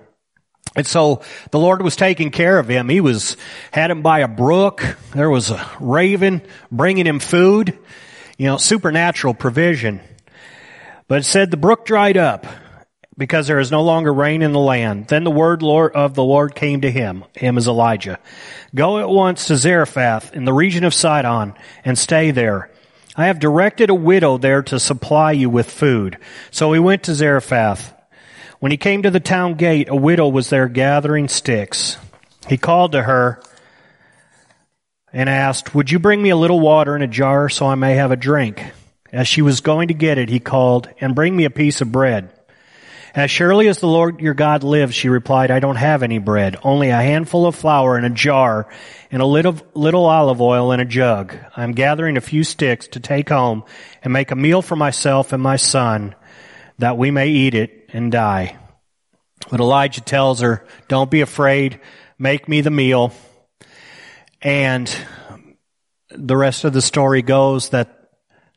[0.76, 2.88] And so the Lord was taking care of him.
[2.88, 3.36] He was,
[3.72, 4.84] had him by a brook.
[5.12, 7.76] There was a raven bringing him food,
[8.36, 10.00] you know, supernatural provision.
[11.08, 12.46] But it said the brook dried up
[13.18, 15.08] because there is no longer rain in the land.
[15.08, 18.20] Then the word of the Lord came to him, him as Elijah.
[18.74, 21.54] Go at once to Zarephath in the region of Sidon
[21.84, 22.70] and stay there.
[23.16, 26.16] I have directed a widow there to supply you with food.
[26.52, 27.92] So he went to Zarephath.
[28.60, 31.98] When he came to the town gate, a widow was there gathering sticks.
[32.48, 33.42] He called to her
[35.12, 37.96] and asked, Would you bring me a little water in a jar so I may
[37.96, 38.62] have a drink?
[39.10, 41.90] As she was going to get it, he called, And bring me a piece of
[41.90, 42.30] bread.
[43.18, 46.56] As surely as the Lord your God lives, she replied, I don't have any bread,
[46.62, 48.68] only a handful of flour in a jar
[49.10, 51.36] and a little, little olive oil in a jug.
[51.56, 53.64] I'm gathering a few sticks to take home
[54.04, 56.14] and make a meal for myself and my son
[56.78, 58.56] that we may eat it and die.
[59.50, 61.80] But Elijah tells her, don't be afraid,
[62.20, 63.12] make me the meal.
[64.40, 64.88] And
[66.10, 67.97] the rest of the story goes that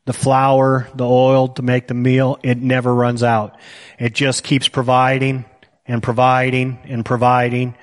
[0.05, 3.57] the flour, the oil to make the meal, it never runs out.
[3.99, 5.45] It just keeps providing
[5.85, 7.75] and providing and providing.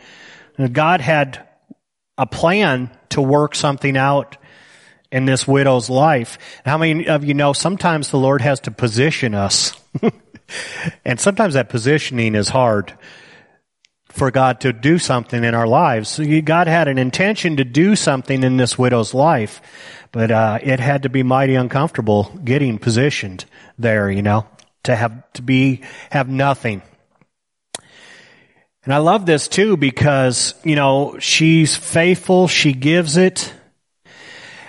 [0.56, 1.46] And God had
[2.16, 4.36] a plan to work something out
[5.10, 6.38] in this widow's life.
[6.64, 9.72] How many of you know sometimes the Lord has to position us?
[11.04, 12.92] and sometimes that positioning is hard
[14.10, 16.18] for God to do something in our lives.
[16.44, 19.62] God had an intention to do something in this widow's life.
[20.12, 23.44] But uh, it had to be mighty uncomfortable getting positioned
[23.78, 24.46] there, you know,
[24.84, 26.82] to have to be have nothing.
[28.84, 33.52] And I love this too because, you know, she's faithful, she gives it.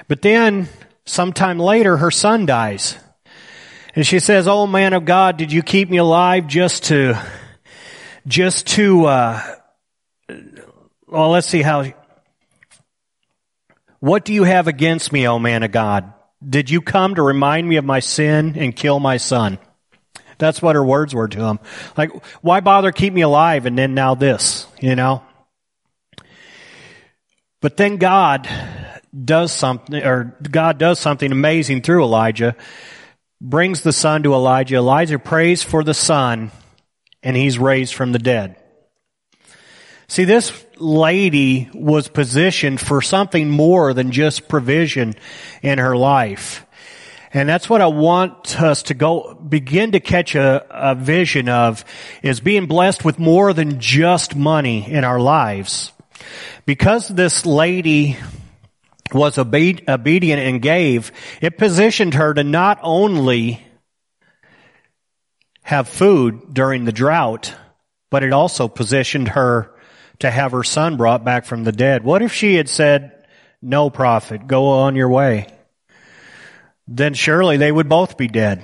[0.10, 0.68] But then
[1.06, 2.98] sometime later her son dies.
[3.96, 7.18] And she says, "Oh man of God, did you keep me alive just to
[8.28, 9.56] just to uh
[11.08, 11.86] well, let's see how
[14.00, 16.14] what do you have against me, O man of God?
[16.48, 19.60] Did you come to remind me of my sin and kill my son?
[20.38, 21.60] That's what her words were to him.
[21.98, 25.22] Like, why bother keep me alive and then now this, you know?
[27.62, 28.48] But then God
[29.26, 32.56] does something, or God does something amazing through Elijah,
[33.42, 34.78] brings the son to Elijah.
[34.78, 36.52] Elijah prays for the son,
[37.22, 38.56] and he's raised from the dead.
[40.08, 45.16] See, this lady was positioned for something more than just provision
[45.62, 46.66] in her life.
[47.32, 51.86] And that's what I want us to go begin to catch a, a vision of
[52.24, 55.92] is being blessed with more than just money in our lives.
[56.66, 58.18] Because this lady
[59.14, 61.12] was obedient and gave,
[61.42, 63.64] it positioned her to not only
[65.62, 67.56] have food during the drought,
[68.10, 69.72] but it also positioned her
[70.20, 72.04] to have her son brought back from the dead.
[72.04, 73.26] What if she had said,
[73.62, 75.48] no prophet, go on your way?
[76.88, 78.64] Then surely they would both be dead.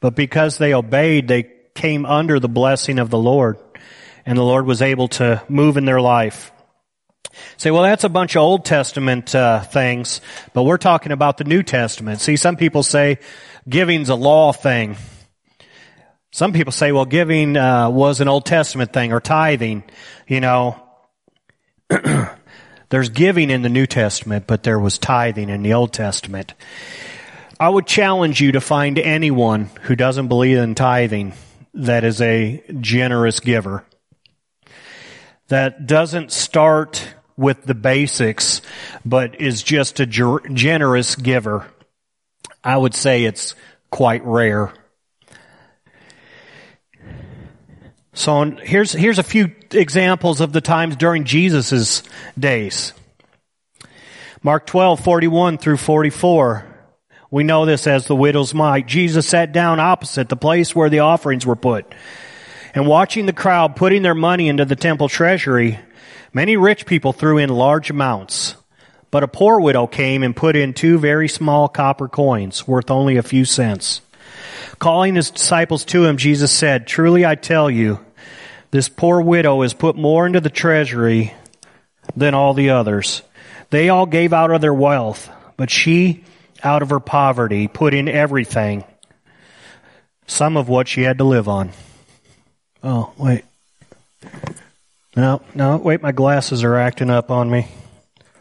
[0.00, 3.58] But because they obeyed, they came under the blessing of the Lord
[4.26, 6.52] and the Lord was able to move in their life.
[7.56, 10.20] Say, well, that's a bunch of Old Testament uh, things,
[10.52, 12.20] but we're talking about the New Testament.
[12.20, 13.18] See, some people say
[13.68, 14.96] giving's a law thing.
[16.30, 19.82] Some people say, well, giving uh, was an Old Testament thing or tithing.
[20.26, 20.82] You know,
[22.90, 26.54] There's giving in the New Testament, but there was tithing in the Old Testament.
[27.60, 31.34] I would challenge you to find anyone who doesn't believe in tithing
[31.74, 33.84] that is a generous giver.
[35.48, 38.62] That doesn't start with the basics,
[39.04, 41.66] but is just a generous giver.
[42.64, 43.54] I would say it's
[43.90, 44.72] quite rare.
[48.18, 52.02] So here's, here's a few examples of the times during Jesus'
[52.36, 52.92] days.
[54.42, 56.66] Mark 12, 41 through 44.
[57.30, 58.88] We know this as the widow's mite.
[58.88, 61.94] Jesus sat down opposite the place where the offerings were put.
[62.74, 65.78] And watching the crowd putting their money into the temple treasury,
[66.32, 68.56] many rich people threw in large amounts.
[69.12, 73.16] But a poor widow came and put in two very small copper coins worth only
[73.16, 74.00] a few cents.
[74.80, 78.04] Calling his disciples to him, Jesus said, Truly I tell you,
[78.70, 81.34] this poor widow has put more into the treasury
[82.16, 83.22] than all the others.
[83.70, 86.24] They all gave out of their wealth, but she,
[86.62, 88.84] out of her poverty, put in everything,
[90.26, 91.70] some of what she had to live on.
[92.82, 93.44] Oh, wait.
[95.16, 97.66] No, no, wait, my glasses are acting up on me.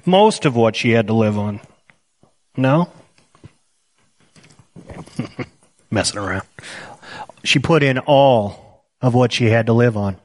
[0.06, 1.60] Most of what she had to live on.
[2.56, 2.90] No?
[5.92, 6.44] Messing around.
[7.44, 8.67] She put in all
[9.02, 10.18] of what she had to live on.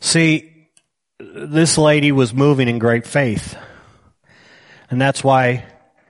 [0.00, 0.68] See,
[1.18, 3.56] this lady was moving in great faith.
[4.90, 5.64] And that's why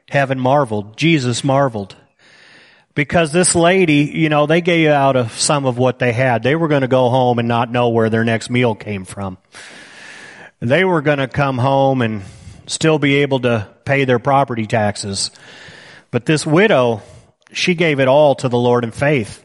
[0.09, 0.97] heaven marveled.
[0.97, 1.95] Jesus marveled.
[2.95, 6.43] Because this lady, you know, they gave out of some of what they had.
[6.43, 9.39] They were going to go home and not know where their next meal came from.
[10.61, 12.23] They were going to come home and
[12.67, 15.31] still be able to pay their property taxes.
[16.11, 17.03] But this widow,
[17.53, 19.44] she gave it all to the Lord in faith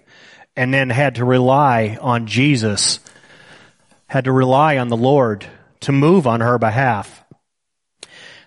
[0.60, 3.00] and then had to rely on Jesus,
[4.08, 5.45] had to rely on the Lord
[5.80, 7.24] to move on her behalf.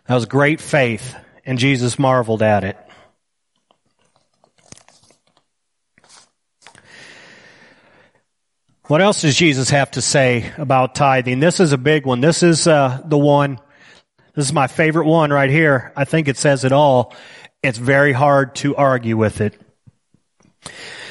[0.07, 2.77] That was great faith, and Jesus marveled at it.
[8.89, 11.41] What else does Jesus have to say about tithing?
[11.41, 12.21] This is a big one.
[12.21, 13.59] This is uh, the one.
[14.35, 15.95] This is my favorite one right here.
[15.97, 17.15] I think it says it all.
[17.63, 19.59] It's very hard to argue with it.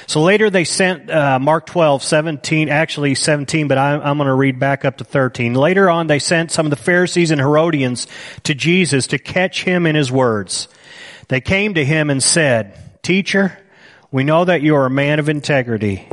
[0.07, 4.33] So later they sent uh, Mark 12, 17, actually 17, but I, I'm going to
[4.33, 5.53] read back up to 13.
[5.53, 8.07] Later on, they sent some of the Pharisees and Herodians
[8.43, 10.67] to Jesus to catch him in his words.
[11.27, 13.57] They came to him and said, Teacher,
[14.11, 16.07] we know that you are a man of integrity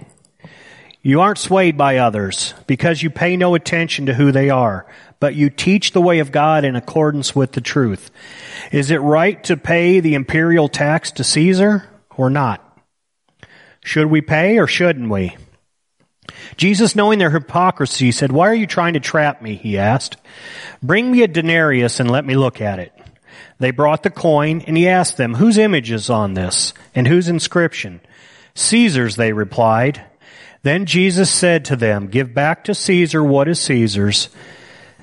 [1.09, 4.85] you aren't swayed by others because you pay no attention to who they are,
[5.21, 8.11] but you teach the way of God in accordance with the truth.
[8.73, 12.68] Is it right to pay the imperial tax to Caesar or not?
[13.89, 15.35] Should we pay or shouldn't we?
[16.59, 19.55] Jesus, knowing their hypocrisy, said, Why are you trying to trap me?
[19.55, 20.19] He asked.
[20.83, 22.93] Bring me a denarius and let me look at it.
[23.59, 27.31] They brought the coin, and he asked them, Whose image is on this, and whose
[27.31, 28.03] inscription?
[28.55, 30.05] Caesar's, they replied.
[30.63, 34.29] Then Jesus said to them, Give back to Caesar what is Caesar's,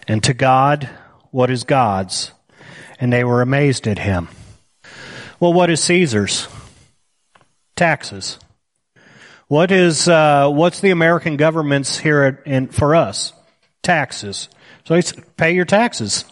[0.07, 0.87] and to God
[1.31, 2.33] what is God's.
[2.99, 4.27] And they were amazed at him.
[5.39, 6.47] Well, what is Caesar's?
[7.75, 8.37] Taxes.
[9.47, 13.31] What is uh, what's the American government's here at, in, for us?
[13.83, 14.49] Taxes.
[14.85, 16.25] So he says, pay your taxes.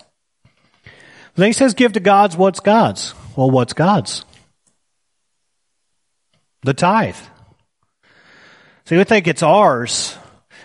[1.36, 3.14] Then he says, give to God's what's God's.
[3.36, 4.26] Well, what's God's?
[6.64, 7.18] The tithe.
[8.86, 10.18] See, we think it's ours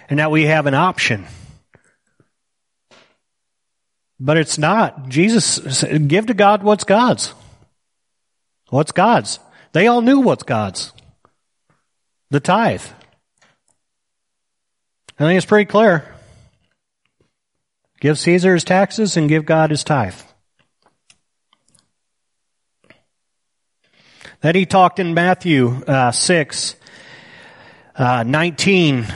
[0.09, 1.27] and that we have an option.
[4.21, 5.09] But it's not.
[5.09, 7.33] Jesus said, give to God what's God's.
[8.71, 9.39] What's God's?
[9.73, 10.93] They all knew what's God's.
[12.31, 12.83] The tithe.
[15.19, 16.05] I think it's pretty clear.
[18.01, 20.15] Give Caesar his taxes and give God his tithe.
[24.41, 26.77] Then he talked in Matthew uh, 6
[27.97, 29.07] uh, 19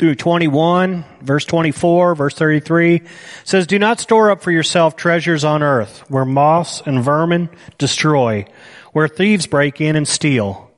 [0.00, 3.02] through 21, verse 24, verse 33
[3.44, 8.46] says, Do not store up for yourself treasures on earth where moths and vermin destroy,
[8.92, 10.71] where thieves break in and steal.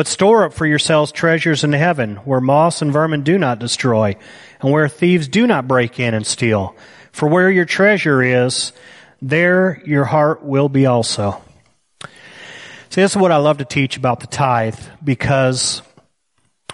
[0.00, 4.16] But store up for yourselves treasures in heaven where moss and vermin do not destroy
[4.62, 6.74] and where thieves do not break in and steal.
[7.12, 8.72] For where your treasure is,
[9.20, 11.42] there your heart will be also.
[12.88, 15.82] See, this is what I love to teach about the tithe because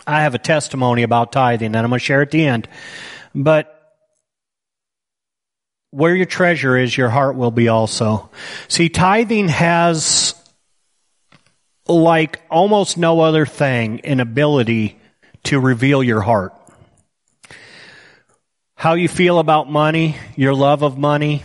[0.07, 2.69] I have a testimony about tithing that I'm going to share at the end.
[3.35, 3.93] But
[5.91, 8.31] where your treasure is, your heart will be also.
[8.69, 10.36] See, tithing has,
[11.89, 14.99] like almost no other thing, an ability
[15.45, 16.53] to reveal your heart.
[18.77, 21.43] how you feel about money, your love of money,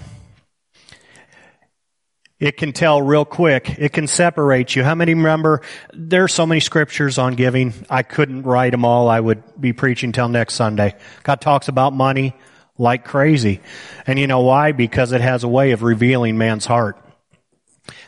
[2.40, 3.80] it can tell real quick.
[3.80, 4.84] It can separate you.
[4.84, 5.62] How many remember?
[5.94, 7.74] There are so many scriptures on giving.
[7.90, 9.08] I couldn't write them all.
[9.10, 10.96] I would be preaching till next Sunday.
[11.24, 12.34] God talks about money
[12.78, 13.62] like crazy.
[14.08, 14.72] And you know why?
[14.72, 16.98] Because it has a way of revealing man's heart.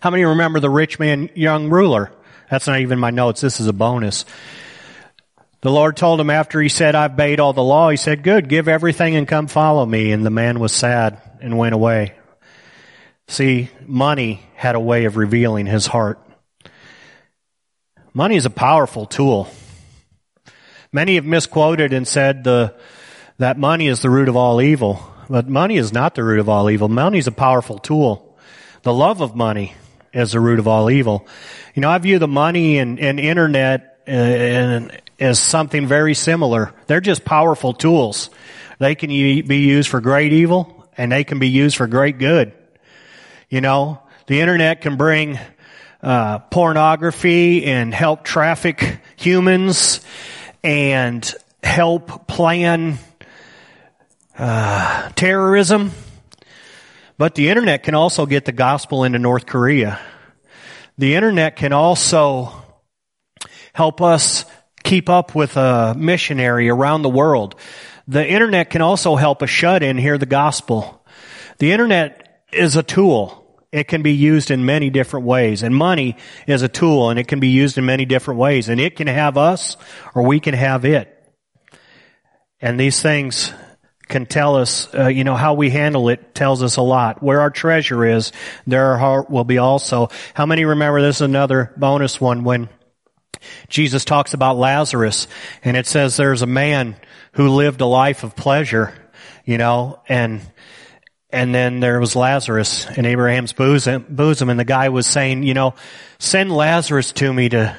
[0.02, 2.12] How many remember the rich man, young ruler?
[2.54, 3.41] That's not even my notes.
[3.41, 4.26] This is a bonus.
[5.62, 8.47] The Lord told him after he said, I've obeyed all the law, he said, good,
[8.47, 10.12] give everything and come follow me.
[10.12, 12.14] And the man was sad and went away.
[13.28, 16.20] See, money had a way of revealing his heart.
[18.14, 19.49] Money is a powerful tool.
[20.91, 22.76] Many have misquoted and said the,
[23.39, 25.04] that money is the root of all evil.
[25.28, 26.88] But money is not the root of all evil.
[26.88, 28.38] Money is a powerful tool.
[28.84, 29.74] The love of money
[30.14, 31.28] is the root of all evil.
[31.74, 36.71] You know, I view the money and, and internet uh, as something very similar.
[36.86, 38.30] They're just powerful tools.
[38.78, 42.53] They can be used for great evil and they can be used for great good.
[43.49, 45.39] You know, the internet can bring
[46.03, 50.01] uh, pornography and help traffic humans
[50.63, 52.99] and help plan
[54.38, 55.91] uh, terrorism.
[57.17, 59.99] But the internet can also get the gospel into North Korea.
[60.98, 62.52] The internet can also
[63.74, 64.46] help us
[64.84, 67.56] keep up with a missionary around the world.
[68.08, 71.04] The internet can also help us shut in hear the gospel.
[71.58, 73.39] The internet is a tool.
[73.72, 75.64] It can be used in many different ways.
[75.64, 78.70] And money is a tool and it can be used in many different ways.
[78.70, 79.78] And it can have us
[80.14, 81.10] or we can have it.
[82.62, 83.52] And these things
[84.08, 87.24] can tell us, uh, you know, how we handle it tells us a lot.
[87.24, 88.32] Where our treasure is,
[88.68, 90.10] there our heart will be also.
[90.34, 92.70] How many remember this is another bonus one when
[93.68, 95.28] Jesus talks about Lazarus
[95.64, 96.95] and it says there's a man
[97.34, 98.93] who lived a life of pleasure,
[99.45, 100.41] you know, and
[101.34, 105.56] and then there was Lazarus in Abraham's bosom, bosom, and the guy was saying, you
[105.56, 105.74] know,
[106.20, 107.76] send Lazarus to me to,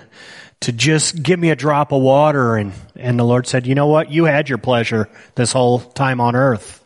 [0.65, 2.57] to just give me a drop of water.
[2.57, 4.11] And, and the Lord said, you know what?
[4.11, 6.83] You had your pleasure this whole time on earth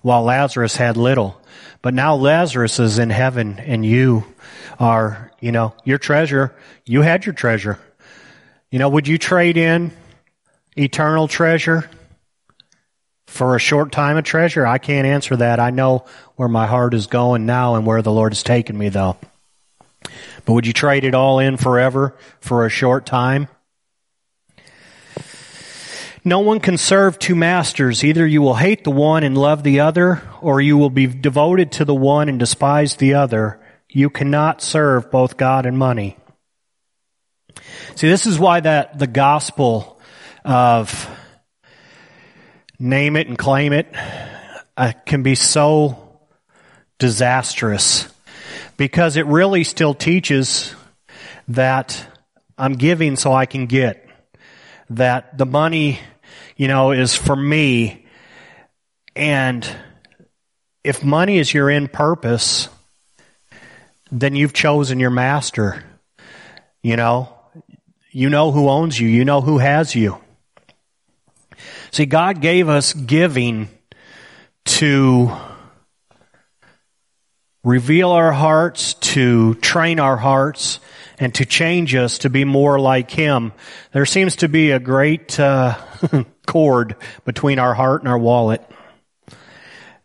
[0.00, 1.38] while Lazarus had little.
[1.82, 4.24] But now Lazarus is in heaven and you
[4.78, 6.54] are, you know, your treasure.
[6.86, 7.78] You had your treasure.
[8.70, 9.92] You know, would you trade in
[10.74, 11.90] eternal treasure
[13.26, 14.66] for a short time of treasure?
[14.66, 15.60] I can't answer that.
[15.60, 16.06] I know
[16.36, 19.18] where my heart is going now and where the Lord has taken me though.
[20.44, 23.48] But would you trade it all in forever for a short time?
[26.24, 28.04] No one can serve two masters.
[28.04, 31.72] Either you will hate the one and love the other, or you will be devoted
[31.72, 33.60] to the one and despise the other.
[33.88, 36.18] You cannot serve both God and money.
[37.94, 39.98] See, this is why that the gospel
[40.44, 41.08] of
[42.78, 43.94] name it and claim it
[44.76, 46.18] uh, can be so
[46.98, 48.09] disastrous
[48.80, 50.74] because it really still teaches
[51.48, 52.02] that
[52.56, 54.08] I'm giving so I can get.
[54.88, 56.00] That the money,
[56.56, 58.06] you know, is for me.
[59.14, 59.68] And
[60.82, 62.70] if money is your end purpose,
[64.10, 65.84] then you've chosen your master.
[66.82, 67.36] You know,
[68.10, 69.08] you know who owns you.
[69.08, 70.16] You know who has you.
[71.90, 73.68] See, God gave us giving
[74.64, 75.36] to
[77.62, 80.80] reveal our hearts, to train our hearts,
[81.18, 83.52] and to change us to be more like Him.
[83.92, 85.76] There seems to be a great uh,
[86.46, 88.62] cord between our heart and our wallet.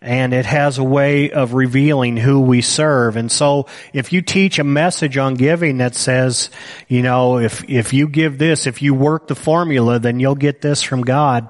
[0.01, 3.15] And it has a way of revealing who we serve.
[3.15, 6.51] And so if you teach a message on giving that says,
[6.87, 10.61] you know, if, if you give this, if you work the formula, then you'll get
[10.61, 11.49] this from God,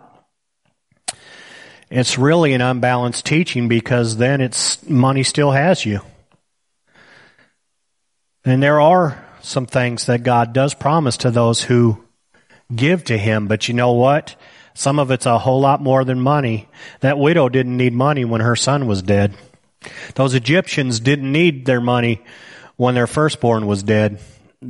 [1.90, 6.02] it's really an unbalanced teaching because then it's money still has you.
[8.44, 12.04] And there are some things that God does promise to those who
[12.74, 14.36] give to Him, but you know what?
[14.74, 16.68] Some of it's a whole lot more than money.
[17.00, 19.34] That widow didn't need money when her son was dead.
[20.16, 22.22] Those Egyptians didn't need their money
[22.76, 24.20] when their firstborn was dead.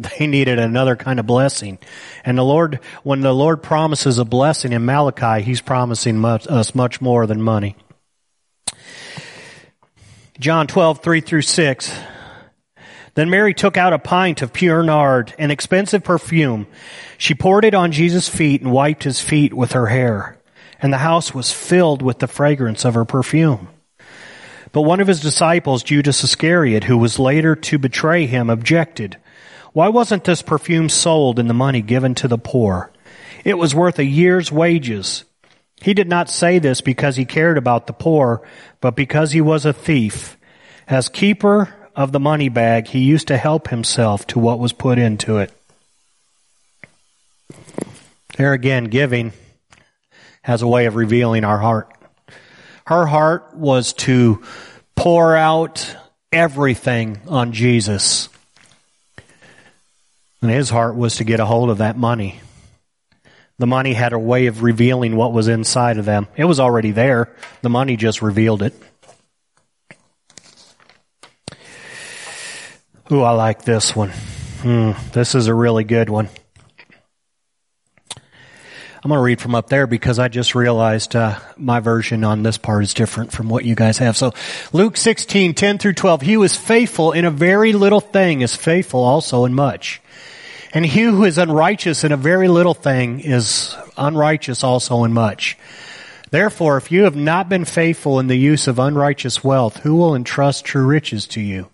[0.02, 1.80] They needed another kind of blessing.
[2.24, 6.76] And the Lord, when the Lord promises a blessing in Malachi, He's promising much, us
[6.76, 7.76] much more than money.
[10.39, 12.00] John 12, 3 through 6.
[13.14, 16.68] Then Mary took out a pint of pure nard, an expensive perfume.
[17.18, 20.38] She poured it on Jesus' feet and wiped his feet with her hair.
[20.82, 23.70] And the house was filled with the fragrance of her perfume.
[24.74, 29.16] But one of his disciples, Judas Iscariot, who was later to betray him, objected.
[29.76, 32.93] Why wasn't this perfume sold and the money given to the poor?
[33.43, 35.26] It was worth a year's wages.
[35.82, 38.47] He did not say this because he cared about the poor,
[38.80, 40.38] but because he was a thief.
[40.88, 44.97] As keeper of the money bag, he used to help himself to what was put
[44.97, 45.51] into it.
[48.38, 49.34] There again, giving
[50.43, 51.91] has a way of revealing our heart.
[52.88, 54.41] Her heart was to
[54.95, 55.97] pour out
[56.32, 58.30] everything on Jesus.
[60.41, 62.39] And his heart was to get a hold of that money.
[63.57, 66.27] The money had a way of revealing what was inside of them.
[66.36, 67.33] It was already there.
[67.61, 68.73] The money just revealed it.
[73.11, 74.09] Ooh, I like this one.
[74.61, 76.27] Hmm, this is a really good one.
[79.05, 82.41] I'm going to read from up there because I just realized uh, my version on
[82.41, 84.17] this part is different from what you guys have.
[84.17, 84.33] So
[84.73, 86.21] Luke 16, 10 through 12.
[86.21, 90.01] He was faithful in a very little thing is faithful also in much.
[90.76, 95.57] And he who is unrighteous in a very little thing is unrighteous also in much.
[96.32, 100.15] Therefore, if you have not been faithful in the use of unrighteous wealth, who will
[100.15, 101.69] entrust true riches to you?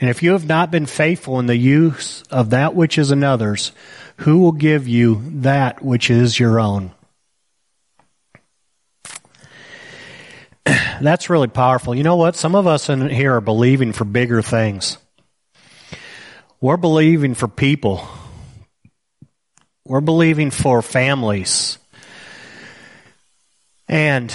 [0.00, 3.72] And if you have not been faithful in the use of that which is another's,
[4.16, 6.92] who will give you that which is your own?
[10.64, 11.94] That's really powerful.
[11.94, 12.34] You know what?
[12.34, 14.96] Some of us in here are believing for bigger things.
[16.62, 18.08] We're believing for people.
[19.84, 21.78] We're believing for families.
[23.88, 24.34] And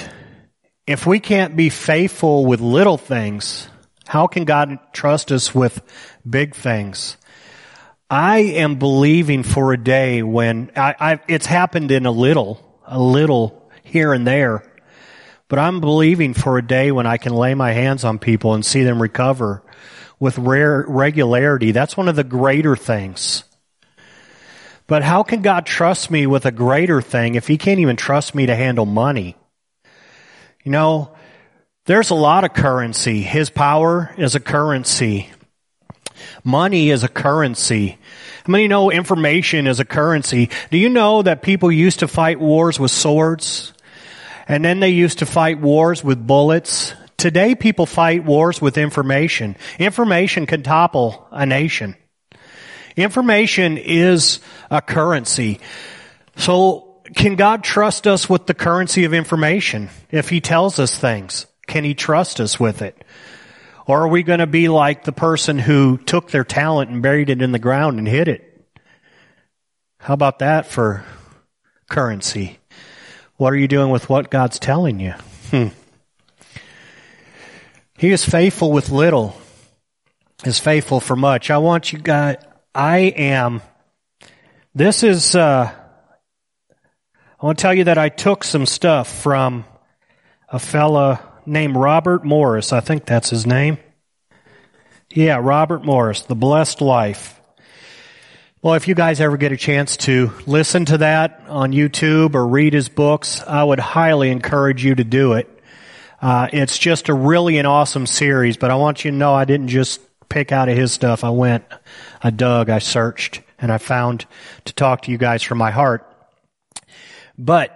[0.86, 3.70] if we can't be faithful with little things,
[4.06, 5.82] how can God trust us with
[6.30, 7.16] big things?
[8.10, 13.00] I am believing for a day when I, I, it's happened in a little, a
[13.00, 14.64] little here and there,
[15.48, 18.66] but I'm believing for a day when I can lay my hands on people and
[18.66, 19.64] see them recover
[20.20, 21.72] with rare regularity.
[21.72, 23.44] That's one of the greater things.
[24.88, 28.34] But how can God trust me with a greater thing if He can't even trust
[28.34, 29.36] me to handle money?
[30.64, 31.16] You know,
[31.86, 33.22] there's a lot of currency.
[33.22, 35.30] His power is a currency.
[36.44, 37.98] Money is a currency.
[38.46, 40.50] How many know information is a currency?
[40.72, 43.74] Do you know that people used to fight wars with swords?
[44.48, 46.94] And then they used to fight wars with bullets.
[47.18, 49.58] Today people fight wars with information.
[49.80, 51.96] Information can topple a nation.
[52.98, 54.40] Information is
[54.70, 55.60] a currency.
[56.36, 61.46] So can God trust us with the currency of information if he tells us things?
[61.68, 63.02] Can he trust us with it?
[63.86, 67.30] Or are we going to be like the person who took their talent and buried
[67.30, 68.44] it in the ground and hid it?
[70.00, 71.06] How about that for
[71.90, 72.60] currency?
[73.38, 75.14] What are you doing with what God's telling you?
[75.52, 75.68] Hmm.
[77.98, 79.40] He is faithful with little,
[80.44, 81.50] He is faithful for much.
[81.50, 82.38] I want you guys,
[82.78, 83.64] I am,
[84.76, 85.72] this is, uh,
[87.40, 89.66] I want to tell you that I took some stuff from
[90.48, 92.72] a fella named Robert Morris.
[92.72, 93.80] I think that's his name.
[95.10, 97.42] Yeah, Robert Morris, The Blessed Life.
[98.62, 102.46] Well, if you guys ever get a chance to listen to that on YouTube or
[102.46, 105.50] read his books, I would highly encourage you to do it.
[106.22, 109.46] Uh, it's just a really an awesome series, but I want you to know I
[109.46, 110.00] didn't just
[110.30, 111.24] pick out of his stuff.
[111.24, 111.64] I went,
[112.22, 114.26] I dug, I searched, and I found
[114.66, 116.12] to talk to you guys from my heart.
[117.38, 117.74] But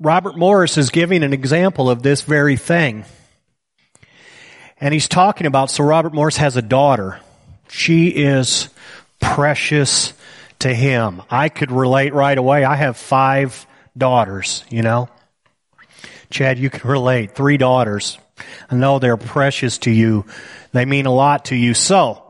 [0.00, 3.04] Robert Morris is giving an example of this very thing.
[4.80, 7.18] And he's talking about, so Robert Morris has a daughter.
[7.68, 8.68] She is
[9.20, 10.12] precious
[10.60, 11.22] to him.
[11.30, 12.64] I could relate right away.
[12.64, 13.66] I have five
[13.96, 15.08] daughters, you know.
[16.30, 17.34] Chad, you can relate.
[17.34, 18.18] Three daughters.
[18.70, 20.26] I know they're precious to you.
[20.72, 21.74] They mean a lot to you.
[21.74, 22.27] So,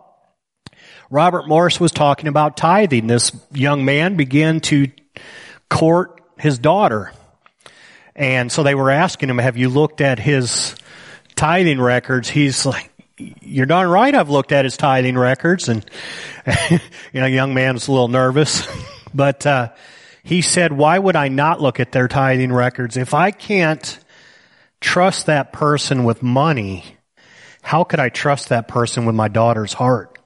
[1.11, 3.07] Robert Morris was talking about tithing.
[3.07, 4.89] This young man began to
[5.71, 7.13] court his daughter.
[8.15, 10.75] And so they were asking him, have you looked at his
[11.35, 12.29] tithing records?
[12.29, 12.91] He's like,
[13.41, 15.69] you're darn right I've looked at his tithing records.
[15.69, 15.85] And,
[16.71, 18.67] you know, young man was a little nervous.
[19.15, 19.71] but, uh,
[20.25, 22.99] he said, why would I not look at their tithing records?
[22.99, 23.99] If I can't
[24.79, 26.85] trust that person with money,
[27.63, 30.18] how could I trust that person with my daughter's heart?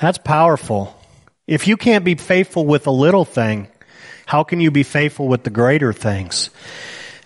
[0.00, 0.96] That's powerful.
[1.46, 3.68] If you can't be faithful with a little thing,
[4.26, 6.50] how can you be faithful with the greater things?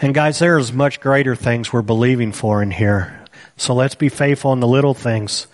[0.00, 3.20] And guys, there's much greater things we're believing for in here.
[3.56, 5.46] So let's be faithful in the little things.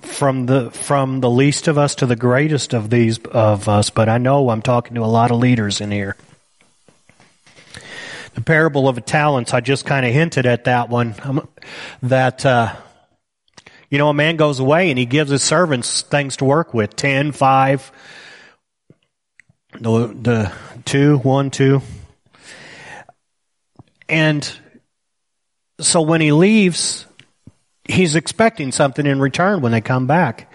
[0.00, 4.08] From the, from the least of us to the greatest of these of us, but
[4.08, 6.16] I know I'm talking to a lot of leaders in here.
[8.34, 11.14] The parable of the talents, I just kind of hinted at that one.
[11.22, 11.46] Um,
[12.02, 12.76] that, uh,
[13.90, 16.94] you know, a man goes away and he gives his servants things to work with.
[16.94, 17.90] Ten, five,
[19.72, 20.52] the, the
[20.84, 21.82] two, one, two.
[24.08, 24.50] And
[25.80, 27.06] so when he leaves,
[27.84, 30.49] he's expecting something in return when they come back.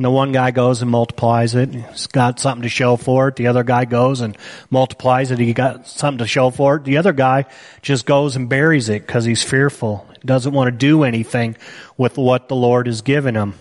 [0.00, 1.74] And the one guy goes and multiplies it.
[1.74, 3.36] He's got something to show for it.
[3.36, 4.34] The other guy goes and
[4.70, 5.38] multiplies it.
[5.38, 6.84] He got something to show for it.
[6.84, 7.44] The other guy
[7.82, 10.08] just goes and buries it because he's fearful.
[10.24, 11.54] Doesn't want to do anything
[11.98, 13.52] with what the Lord has given him.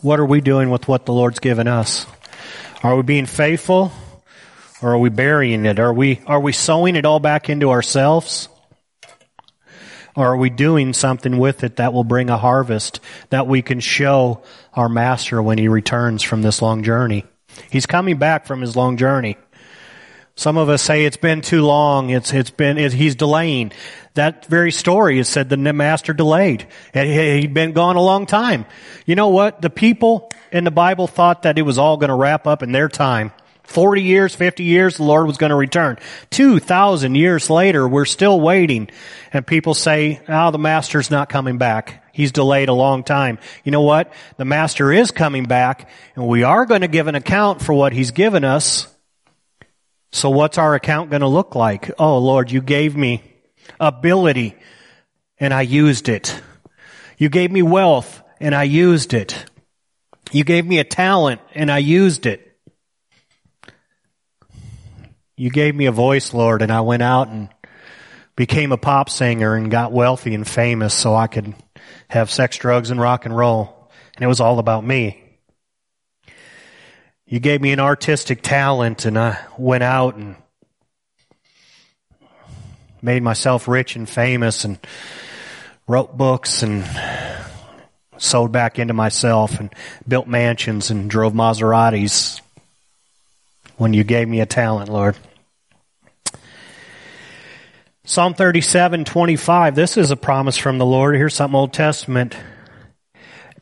[0.00, 2.04] What are we doing with what the Lord's given us?
[2.82, 3.92] Are we being faithful
[4.82, 5.78] or are we burying it?
[5.78, 8.48] Are we, are we sowing it all back into ourselves?
[10.14, 13.00] Or are we doing something with it that will bring a harvest
[13.30, 14.42] that we can show
[14.74, 17.24] our master when he returns from this long journey?
[17.70, 19.36] He's coming back from his long journey.
[20.34, 22.10] Some of us say it's been too long.
[22.10, 23.72] It's, it's been, it, he's delaying.
[24.14, 26.66] That very story is said the master delayed.
[26.94, 28.66] He'd been gone a long time.
[29.06, 29.60] You know what?
[29.60, 32.72] The people in the Bible thought that it was all going to wrap up in
[32.72, 33.32] their time.
[33.72, 35.98] 40 years, 50 years, the Lord was going to return.
[36.30, 38.90] 2,000 years later, we're still waiting.
[39.32, 42.04] And people say, oh, the master's not coming back.
[42.12, 43.38] He's delayed a long time.
[43.64, 44.12] You know what?
[44.36, 47.94] The master is coming back and we are going to give an account for what
[47.94, 48.86] he's given us.
[50.12, 51.90] So what's our account going to look like?
[51.98, 53.22] Oh Lord, you gave me
[53.80, 54.54] ability
[55.40, 56.38] and I used it.
[57.16, 59.46] You gave me wealth and I used it.
[60.30, 62.51] You gave me a talent and I used it.
[65.42, 67.48] You gave me a voice, Lord, and I went out and
[68.36, 71.52] became a pop singer and got wealthy and famous so I could
[72.06, 73.90] have sex, drugs, and rock and roll.
[74.14, 75.20] And it was all about me.
[77.26, 80.36] You gave me an artistic talent and I went out and
[83.02, 84.78] made myself rich and famous and
[85.88, 86.84] wrote books and
[88.16, 89.74] sold back into myself and
[90.06, 92.40] built mansions and drove Maseratis
[93.76, 95.16] when you gave me a talent, Lord.
[98.04, 99.76] Psalm 37, 25.
[99.76, 101.14] This is a promise from the Lord.
[101.14, 102.36] Here's something Old Testament.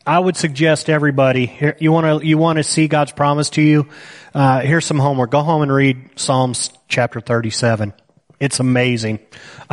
[0.07, 3.87] I would suggest everybody, you want to, you want to see God's promise to you?
[4.33, 5.31] Uh, here's some homework.
[5.31, 7.93] Go home and read Psalms chapter 37.
[8.41, 9.19] It's amazing.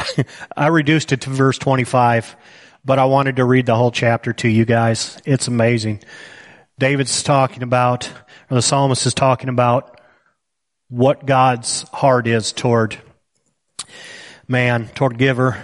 [0.58, 2.36] I reduced it to verse 25,
[2.84, 5.18] but I wanted to read the whole chapter to you guys.
[5.24, 6.04] It's amazing.
[6.78, 8.12] David's talking about,
[8.52, 10.02] or the psalmist is talking about
[10.90, 13.02] what God's heart is toward
[14.48, 15.62] man, toward giver.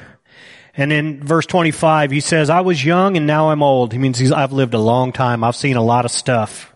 [0.76, 3.94] And in verse 25, he says, I was young and now I'm old.
[3.94, 5.44] He means I've lived a long time.
[5.44, 6.76] I've seen a lot of stuff.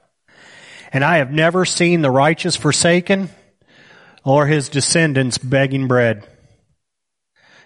[0.93, 3.29] And I have never seen the righteous forsaken
[4.23, 6.27] or his descendants begging bread.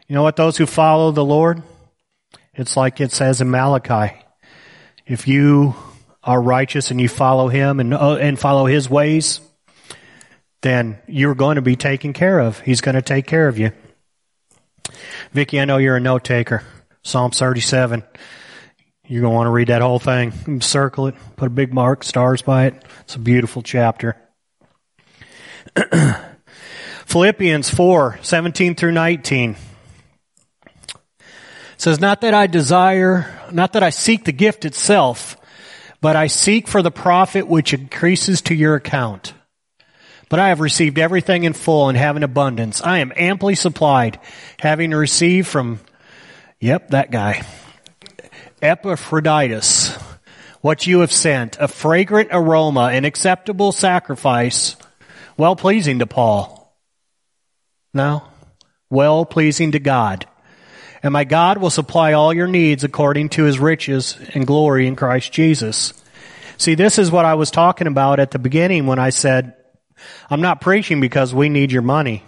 [0.07, 0.35] You know what?
[0.35, 1.63] Those who follow the Lord,
[2.53, 4.17] it's like it says in Malachi.
[5.05, 5.75] If you
[6.23, 9.41] are righteous and you follow him and, uh, and follow his ways,
[10.61, 12.59] then you're going to be taken care of.
[12.59, 13.71] He's going to take care of you.
[15.31, 16.63] Vicki, I know you're a note taker.
[17.03, 18.03] Psalm 37.
[19.07, 20.61] You're going to want to read that whole thing.
[20.61, 21.15] Circle it.
[21.35, 22.85] Put a big mark, stars by it.
[23.01, 24.15] It's a beautiful chapter.
[27.05, 29.57] Philippians 4, 17 through 19
[31.77, 35.35] says, Not that I desire, not that I seek the gift itself,
[35.99, 39.33] but I seek for the profit which increases to your account.
[40.31, 42.81] But I have received everything in full and have an abundance.
[42.81, 44.17] I am amply supplied,
[44.59, 45.81] having received from,
[46.57, 47.45] yep, that guy,
[48.61, 49.93] Epaphroditus,
[50.61, 54.77] what you have sent, a fragrant aroma, an acceptable sacrifice,
[55.35, 56.73] well pleasing to Paul.
[57.93, 58.23] No?
[58.89, 60.27] Well pleasing to God.
[61.03, 64.95] And my God will supply all your needs according to his riches and glory in
[64.95, 65.91] Christ Jesus.
[66.55, 69.55] See, this is what I was talking about at the beginning when I said,
[70.29, 72.23] I'm not preaching because we need your money.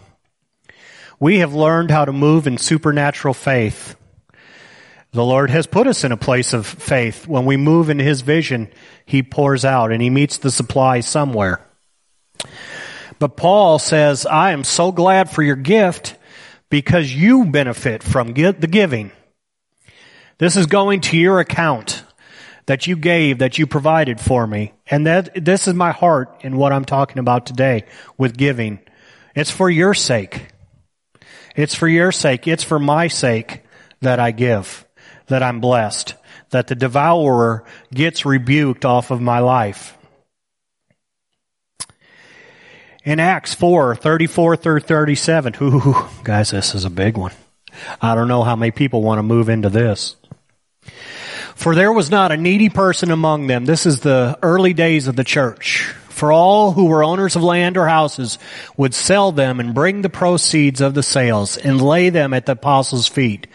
[1.19, 3.95] We have learned how to move in supernatural faith.
[5.11, 7.27] The Lord has put us in a place of faith.
[7.27, 8.69] When we move in His vision,
[9.05, 11.61] He pours out and He meets the supply somewhere.
[13.19, 16.17] But Paul says, I am so glad for your gift
[16.69, 19.11] because you benefit from the giving.
[20.39, 22.02] This is going to your account
[22.65, 24.73] that you gave, that you provided for me.
[24.87, 27.85] And that, this is my heart in what I'm talking about today
[28.17, 28.79] with giving.
[29.35, 30.47] It's for your sake.
[31.55, 32.47] It's for your sake.
[32.47, 33.61] It's for my sake
[34.01, 34.85] that I give,
[35.27, 36.15] that I'm blessed,
[36.49, 39.97] that the devourer gets rebuked off of my life.
[43.03, 47.33] In Acts 4, 34 through 37, ooh, guys, this is a big one.
[48.01, 50.15] I don't know how many people want to move into this.
[51.55, 53.65] For there was not a needy person among them.
[53.65, 55.93] This is the early days of the church.
[56.09, 58.37] For all who were owners of land or houses
[58.77, 62.53] would sell them and bring the proceeds of the sales and lay them at the
[62.53, 63.47] apostles' feet.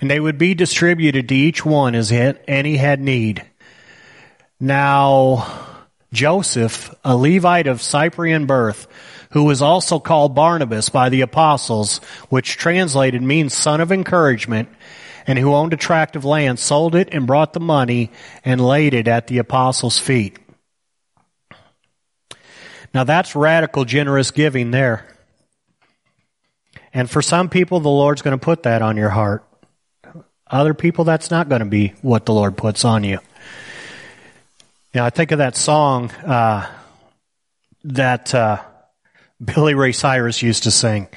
[0.00, 3.44] And they would be distributed to each one as any had need.
[4.60, 5.68] Now,
[6.12, 8.86] Joseph, a Levite of Cyprian birth,
[9.30, 11.98] who was also called Barnabas by the apostles,
[12.28, 14.68] which translated means son of encouragement,
[15.26, 18.10] and who owned a tract of land, sold it and brought the money
[18.44, 20.38] and laid it at the apostles' feet.
[22.94, 25.06] Now that's radical generous giving there.
[26.94, 29.44] And for some people, the Lord's going to put that on your heart.
[30.46, 33.18] Other people, that's not going to be what the Lord puts on you.
[34.94, 36.70] Now, I think of that song uh,
[37.84, 38.60] that uh,
[39.42, 41.08] Billy Ray Cyrus used to sing.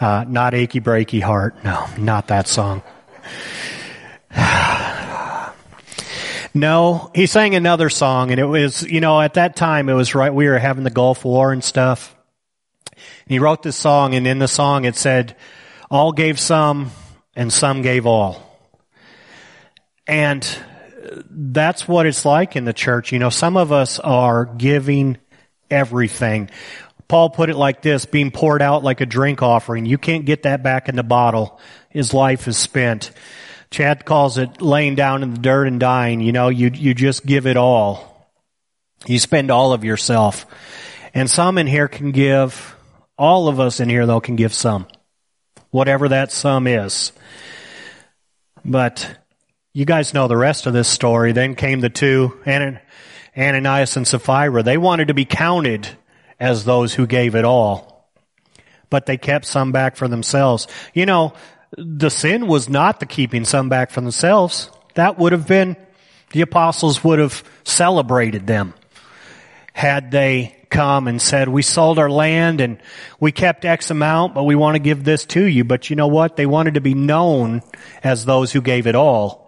[0.00, 1.64] Uh, not achy breaky heart.
[1.64, 2.82] No, not that song.
[6.54, 10.14] no, he sang another song, and it was, you know, at that time it was
[10.14, 10.32] right.
[10.32, 12.14] We were having the Gulf War and stuff.
[12.92, 15.36] And he wrote this song, and in the song it said,
[15.90, 16.90] "All gave some,
[17.36, 18.42] and some gave all."
[20.06, 20.46] And
[21.30, 23.12] that's what it's like in the church.
[23.12, 25.18] You know, some of us are giving
[25.70, 26.50] everything.
[27.08, 29.86] Paul put it like this, being poured out like a drink offering.
[29.86, 31.60] You can't get that back in the bottle.
[31.90, 33.10] His life is spent.
[33.70, 36.20] Chad calls it laying down in the dirt and dying.
[36.20, 38.30] You know, you, you just give it all.
[39.06, 40.46] You spend all of yourself.
[41.12, 42.74] And some in here can give,
[43.18, 44.86] all of us in here though can give some.
[45.70, 47.12] Whatever that sum is.
[48.64, 49.18] But
[49.72, 51.32] you guys know the rest of this story.
[51.32, 52.40] Then came the two,
[53.36, 54.62] Ananias and Sapphira.
[54.62, 55.88] They wanted to be counted
[56.44, 58.10] as those who gave it all.
[58.90, 60.68] But they kept some back for themselves.
[60.92, 61.32] You know,
[61.72, 64.70] the sin was not the keeping some back for themselves.
[64.94, 65.74] That would have been,
[66.32, 68.74] the apostles would have celebrated them
[69.72, 72.78] had they come and said, we sold our land and
[73.18, 75.64] we kept X amount, but we want to give this to you.
[75.64, 76.36] But you know what?
[76.36, 77.62] They wanted to be known
[78.02, 79.44] as those who gave it all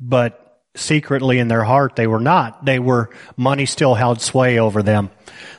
[0.00, 0.47] but
[0.78, 2.64] secretly in their heart they were not.
[2.64, 5.10] They were, money still held sway over them.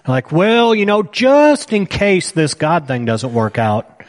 [0.08, 4.04] Like, well, you know, just in case this God thing doesn't work out,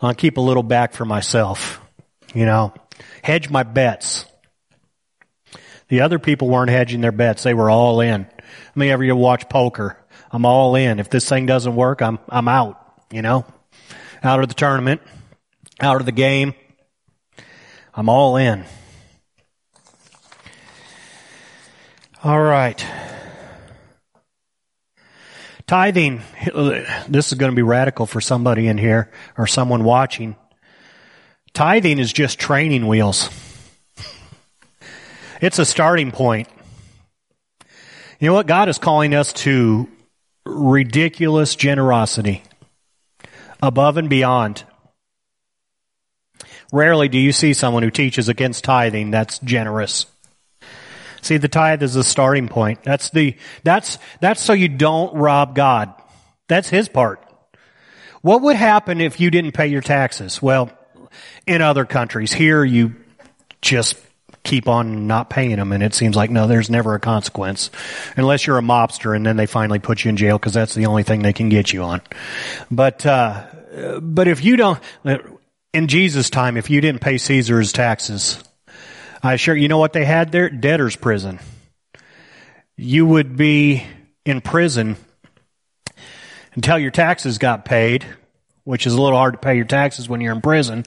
[0.00, 1.80] I'll keep a little back for myself.
[2.34, 2.74] You know,
[3.22, 4.24] hedge my bets.
[5.88, 7.42] The other people weren't hedging their bets.
[7.42, 8.26] They were all in.
[8.26, 9.96] I mean, ever you watch poker?
[10.30, 10.98] I'm all in.
[10.98, 12.78] If this thing doesn't work, I'm, I'm out,
[13.10, 13.46] you know,
[14.22, 15.00] out of the tournament,
[15.80, 16.54] out of the game.
[17.94, 18.64] I'm all in.
[22.24, 22.84] All right.
[25.68, 26.22] Tithing,
[27.08, 30.34] this is going to be radical for somebody in here or someone watching.
[31.52, 33.30] Tithing is just training wheels.
[35.40, 36.48] It's a starting point.
[38.18, 38.48] You know what?
[38.48, 39.88] God is calling us to
[40.44, 42.42] ridiculous generosity
[43.62, 44.64] above and beyond.
[46.72, 50.06] Rarely do you see someone who teaches against tithing that's generous.
[51.22, 52.82] See, the tithe is the starting point.
[52.82, 55.92] That's the, that's, that's so you don't rob God.
[56.48, 57.24] That's his part.
[58.22, 60.42] What would happen if you didn't pay your taxes?
[60.42, 60.70] Well,
[61.46, 62.94] in other countries, here you
[63.60, 63.96] just
[64.44, 67.70] keep on not paying them and it seems like no, there's never a consequence.
[68.16, 70.86] Unless you're a mobster and then they finally put you in jail because that's the
[70.86, 72.00] only thing they can get you on.
[72.70, 73.46] But, uh,
[74.00, 74.80] but if you don't,
[75.72, 78.42] in Jesus' time, if you didn't pay Caesar's taxes,
[79.22, 80.48] I sure, you know what they had there?
[80.48, 81.40] Debtor's prison.
[82.76, 83.84] You would be
[84.24, 84.96] in prison
[86.54, 88.04] until your taxes got paid,
[88.64, 90.84] which is a little hard to pay your taxes when you're in prison,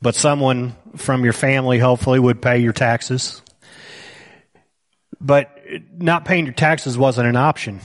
[0.00, 3.42] but someone from your family hopefully would pay your taxes.
[5.20, 5.58] But
[5.96, 7.80] not paying your taxes wasn't an option.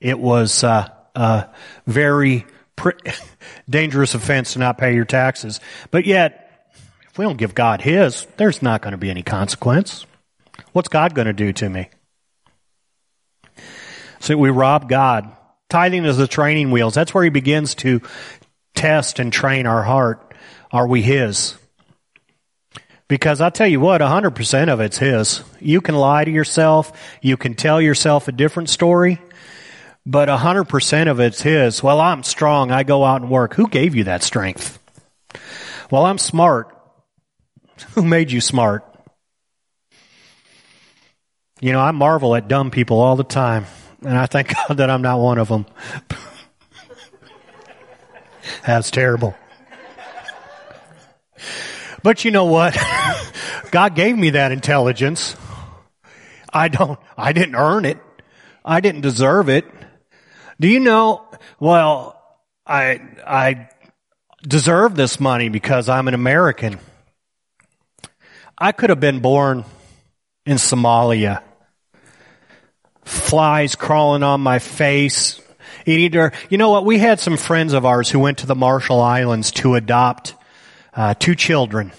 [0.00, 1.48] It was uh, a
[1.86, 2.46] very
[2.76, 2.90] pr-
[3.68, 5.60] dangerous offense to not pay your taxes.
[5.90, 6.47] But yet,
[7.18, 10.06] we don't give God His, there's not going to be any consequence.
[10.72, 11.90] What's God going to do to me?
[14.20, 15.30] So we rob God.
[15.68, 16.94] Tithing is the training wheels.
[16.94, 18.00] That's where He begins to
[18.74, 20.34] test and train our heart.
[20.72, 21.56] Are we His?
[23.08, 25.42] Because I'll tell you what, 100% of it's His.
[25.60, 26.92] You can lie to yourself.
[27.20, 29.20] You can tell yourself a different story.
[30.06, 31.82] But 100% of it's His.
[31.82, 32.70] Well, I'm strong.
[32.70, 33.54] I go out and work.
[33.54, 34.78] Who gave you that strength?
[35.90, 36.77] Well, I'm smart.
[37.94, 38.84] Who made you smart?
[41.60, 43.66] You know, I marvel at dumb people all the time,
[44.02, 45.66] and I thank God that I'm not one of them.
[48.66, 49.34] That's terrible.
[52.02, 52.76] But you know what?
[53.70, 55.36] God gave me that intelligence.
[56.52, 57.98] I don't, I didn't earn it.
[58.64, 59.64] I didn't deserve it.
[60.60, 61.26] Do you know?
[61.60, 62.20] Well,
[62.66, 63.68] I, I
[64.46, 66.78] deserve this money because I'm an American.
[68.60, 69.64] I could have been born
[70.44, 71.42] in Somalia.
[73.04, 75.40] Flies crawling on my face.
[75.86, 76.34] Eating dirt.
[76.50, 76.84] You know what?
[76.84, 80.34] We had some friends of ours who went to the Marshall Islands to adopt
[80.92, 81.92] uh, two children.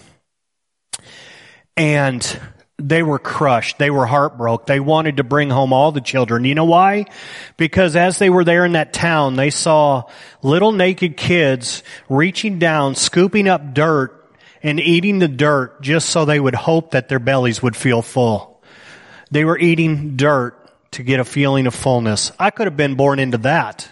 [1.78, 2.40] And
[2.78, 3.78] they were crushed.
[3.78, 4.66] They were heartbroken.
[4.68, 6.44] They wanted to bring home all the children.
[6.44, 7.06] You know why?
[7.56, 10.04] Because as they were there in that town, they saw
[10.42, 14.19] little naked kids reaching down, scooping up dirt
[14.62, 18.62] and eating the dirt just so they would hope that their bellies would feel full.
[19.32, 20.56] They were eating dirt
[20.92, 22.32] to get a feeling of fullness.
[22.40, 23.92] I could have been born into that.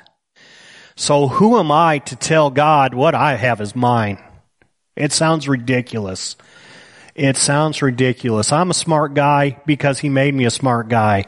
[0.96, 4.18] So who am I to tell God what I have is mine?
[4.96, 6.36] It sounds ridiculous.
[7.14, 8.52] It sounds ridiculous.
[8.52, 11.26] I'm a smart guy because he made me a smart guy.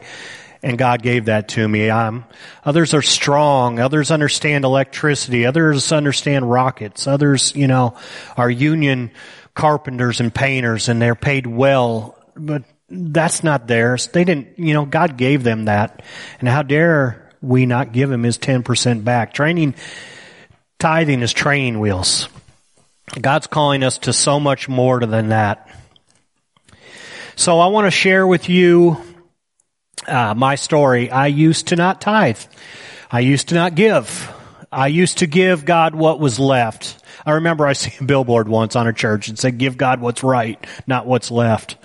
[0.61, 1.89] And God gave that to me.
[1.89, 2.25] I'm,
[2.65, 3.79] others are strong.
[3.79, 5.45] Others understand electricity.
[5.45, 7.07] Others understand rockets.
[7.07, 7.95] Others, you know,
[8.35, 9.11] are union
[9.53, 12.17] carpenters and painters and they're paid well.
[12.35, 14.07] But that's not theirs.
[14.07, 16.01] They didn't, you know, God gave them that.
[16.39, 19.33] And how dare we not give him his 10% back?
[19.33, 19.75] Training,
[20.77, 22.27] tithing is training wheels.
[23.19, 25.69] God's calling us to so much more than that.
[27.35, 28.97] So I want to share with you
[30.09, 31.09] uh, my story.
[31.09, 32.39] I used to not tithe.
[33.11, 34.33] I used to not give.
[34.71, 37.03] I used to give God what was left.
[37.25, 40.23] I remember I see a billboard once on a church and said, give God what's
[40.23, 41.77] right, not what's left.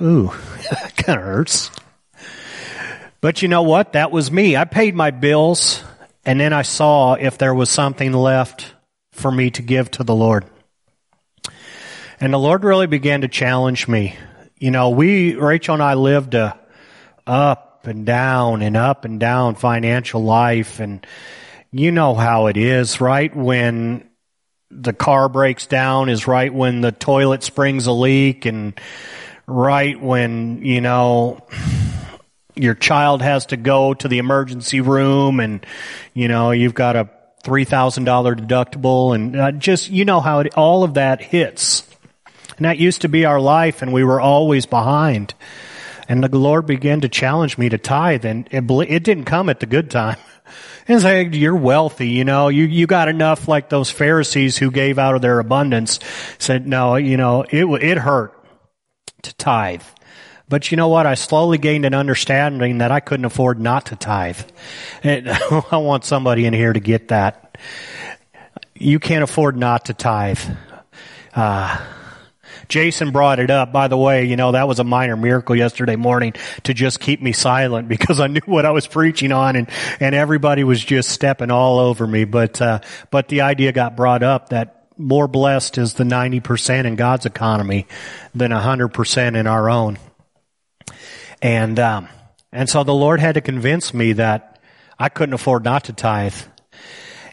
[0.00, 0.32] ooh,
[0.70, 1.70] that kind of hurts.
[3.20, 3.92] But you know what?
[3.92, 4.56] That was me.
[4.56, 5.82] I paid my bills
[6.24, 8.74] and then I saw if there was something left
[9.12, 10.44] for me to give to the Lord.
[12.20, 14.16] And the Lord really began to challenge me.
[14.58, 16.58] You know, we, Rachel and I lived a
[17.26, 21.06] up and down and up and down financial life and
[21.72, 23.34] you know how it is, right?
[23.34, 24.08] When
[24.70, 28.78] the car breaks down is right when the toilet springs a leak and
[29.46, 31.44] right when, you know,
[32.54, 35.64] your child has to go to the emergency room and,
[36.14, 37.08] you know, you've got a
[37.44, 38.04] $3,000
[38.36, 41.88] deductible and uh, just, you know how it, all of that hits.
[42.56, 45.34] And that used to be our life and we were always behind.
[46.10, 49.60] And the Lord began to challenge me to tithe and it, it didn't come at
[49.60, 50.16] the good time.
[50.88, 54.98] And say, you're wealthy, you know, you, you got enough like those Pharisees who gave
[54.98, 56.00] out of their abundance
[56.38, 58.36] said, no, you know, it, it hurt
[59.22, 59.84] to tithe.
[60.48, 61.06] But you know what?
[61.06, 64.40] I slowly gained an understanding that I couldn't afford not to tithe.
[65.04, 65.28] And
[65.70, 67.56] I want somebody in here to get that.
[68.74, 70.40] You can't afford not to tithe.
[71.32, 71.78] Uh,
[72.70, 73.72] Jason brought it up.
[73.72, 77.20] By the way, you know, that was a minor miracle yesterday morning to just keep
[77.20, 79.68] me silent because I knew what I was preaching on and,
[79.98, 82.24] and everybody was just stepping all over me.
[82.24, 86.94] But, uh, but the idea got brought up that more blessed is the 90% in
[86.94, 87.86] God's economy
[88.34, 89.98] than 100% in our own.
[91.42, 92.08] And, um,
[92.52, 94.60] and so the Lord had to convince me that
[94.98, 96.34] I couldn't afford not to tithe.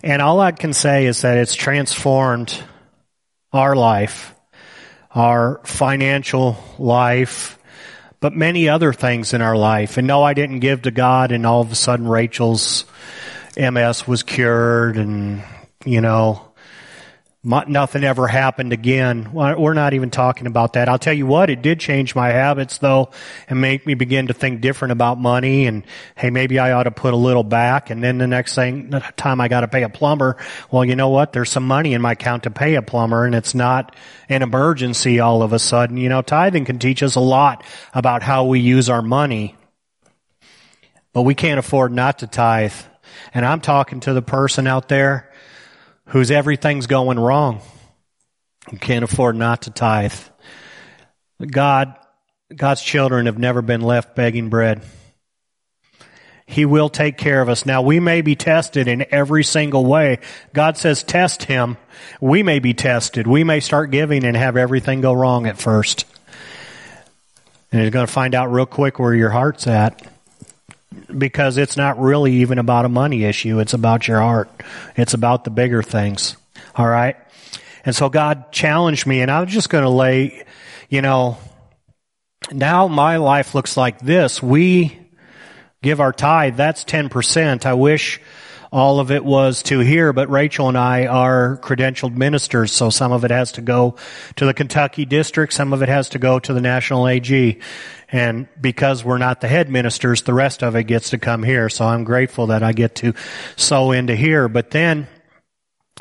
[0.01, 2.57] And all I can say is that it's transformed
[3.51, 4.33] our life
[5.17, 7.57] our financial life,
[8.19, 9.97] but many other things in our life.
[9.97, 12.85] And no, I didn't give to God and all of a sudden Rachel's
[13.57, 15.43] MS was cured and,
[15.85, 16.46] you know,
[17.43, 19.31] nothing ever happened again.
[19.31, 20.89] We're not even talking about that.
[20.89, 23.11] I'll tell you what, it did change my habits though
[23.47, 25.85] and make me begin to think different about money and
[26.15, 28.99] hey, maybe I ought to put a little back and then the next thing, the
[29.15, 30.37] time I got to pay a plumber,
[30.71, 31.31] well, you know what?
[31.31, 33.95] There's some money in my account to pay a plumber and it's not
[34.27, 35.97] an emergency all of a sudden.
[35.97, 37.63] You know, tithing can teach us a lot
[37.93, 39.55] about how we use our money,
[41.13, 42.73] but we can't afford not to tithe.
[43.33, 45.26] And I'm talking to the person out there
[46.07, 47.61] whose everything's going wrong
[48.67, 50.13] and can't afford not to tithe.
[51.45, 51.95] God,
[52.53, 54.81] God's children have never been left begging bread.
[56.45, 57.65] He will take care of us.
[57.65, 60.19] Now we may be tested in every single way.
[60.53, 61.75] God says test him.
[62.21, 63.27] We may be tested.
[63.27, 66.05] We may start giving and have everything go wrong at first.
[67.71, 70.01] And you're going to find out real quick where your heart's at
[71.15, 73.59] because it's not really even about a money issue.
[73.59, 74.49] It's about your heart.
[74.95, 76.37] It's about the bigger things.
[76.75, 77.15] All right.
[77.85, 80.45] And so God challenged me and I was just going to lay,
[80.89, 81.37] you know,
[82.51, 84.41] now my life looks like this.
[84.41, 84.97] We
[85.81, 86.55] give our tithe.
[86.55, 87.65] That's 10%.
[87.65, 88.21] I wish
[88.71, 93.11] all of it was to here, but Rachel and I are credentialed ministers, so some
[93.11, 93.95] of it has to go
[94.35, 97.59] to the Kentucky district, some of it has to go to the national AG.
[98.09, 101.67] And because we're not the head ministers, the rest of it gets to come here.
[101.67, 103.13] So I'm grateful that I get to
[103.57, 104.47] sow into here.
[104.47, 105.07] But then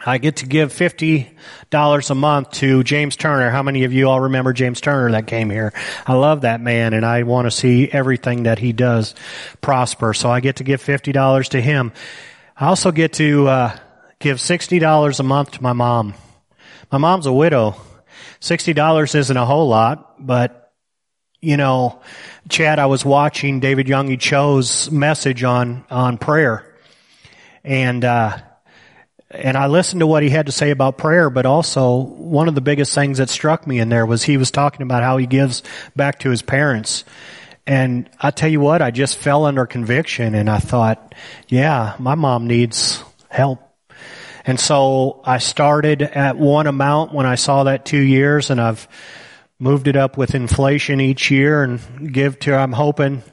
[0.04, 3.50] I get to give $50 a month to James Turner.
[3.50, 5.72] How many of you all remember James Turner that came here?
[6.06, 9.14] I love that man and I want to see everything that he does
[9.60, 10.12] prosper.
[10.12, 11.92] So I get to give $50 to him.
[12.58, 13.78] I also get to uh,
[14.18, 16.14] give $60 a month to my mom.
[16.90, 17.76] My mom's a widow.
[18.40, 20.72] $60 isn't a whole lot, but
[21.42, 22.00] you know,
[22.48, 26.64] Chad, I was watching David Yonggi Cho's message on, on prayer.
[27.62, 28.38] And, uh,
[29.30, 32.54] and I listened to what he had to say about prayer, but also one of
[32.54, 35.26] the biggest things that struck me in there was he was talking about how he
[35.26, 35.62] gives
[35.94, 37.04] back to his parents.
[37.66, 41.14] And I tell you what, I just fell under conviction and I thought,
[41.48, 43.60] yeah, my mom needs help.
[44.44, 48.86] And so I started at one amount when I saw that two years and I've
[49.58, 53.24] moved it up with inflation each year and give to, I'm hoping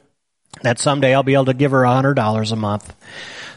[0.62, 2.92] that someday I'll be able to give her a hundred dollars a month.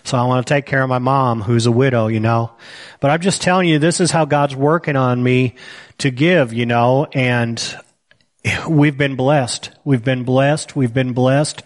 [0.03, 2.51] So I want to take care of my mom who's a widow, you know.
[2.99, 5.55] But I'm just telling you, this is how God's working on me
[5.99, 7.61] to give, you know, and
[8.67, 9.71] we've been blessed.
[9.83, 10.75] We've been blessed.
[10.75, 11.63] We've been blessed.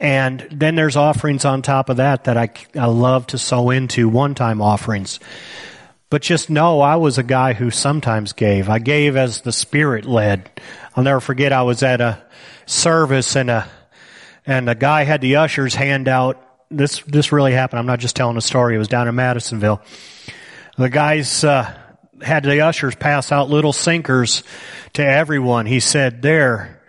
[0.00, 4.08] And then there's offerings on top of that that I, I love to sow into,
[4.08, 5.20] one-time offerings.
[6.10, 8.68] But just know I was a guy who sometimes gave.
[8.68, 10.50] I gave as the Spirit led.
[10.94, 12.22] I'll never forget I was at a
[12.66, 13.68] service and a,
[14.46, 17.78] and a guy had the ushers hand out this this really happened.
[17.78, 18.74] I'm not just telling a story.
[18.74, 19.82] It was down in Madisonville.
[20.76, 21.72] The guys uh,
[22.22, 24.42] had the ushers pass out little sinkers
[24.94, 25.66] to everyone.
[25.66, 26.82] He said, "There,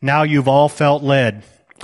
[0.00, 1.42] now you've all felt led."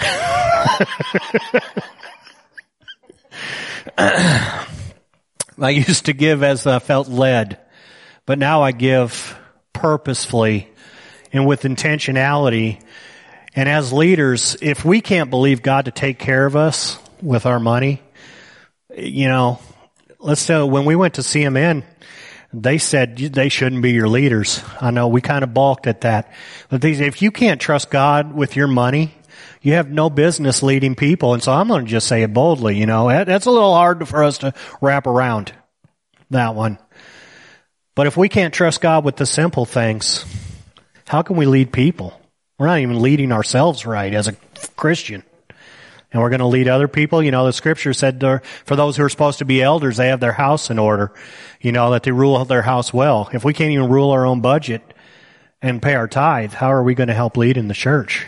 [3.96, 7.58] I used to give as I felt led,
[8.26, 9.38] but now I give
[9.72, 10.68] purposefully
[11.32, 12.80] and with intentionality.
[13.54, 17.58] And as leaders, if we can't believe God to take care of us, with our
[17.58, 18.02] money.
[18.96, 19.58] You know,
[20.20, 21.82] let's tell, when we went to CMN,
[22.62, 24.62] they said they shouldn't be your leaders.
[24.80, 26.32] I know we kind of balked at that.
[26.68, 29.14] But if you can't trust God with your money,
[29.60, 31.34] you have no business leading people.
[31.34, 34.06] And so I'm going to just say it boldly, you know, that's a little hard
[34.06, 35.52] for us to wrap around
[36.30, 36.78] that one.
[37.94, 40.24] But if we can't trust God with the simple things,
[41.06, 42.20] how can we lead people?
[42.58, 44.36] We're not even leading ourselves right as a
[44.76, 45.22] Christian
[46.14, 47.20] and we're going to lead other people.
[47.22, 48.20] You know, the scripture said
[48.64, 51.12] for those who are supposed to be elders, they have their house in order.
[51.60, 53.28] You know, that they rule their house well.
[53.32, 54.94] If we can't even rule our own budget
[55.60, 58.26] and pay our tithe, how are we going to help lead in the church?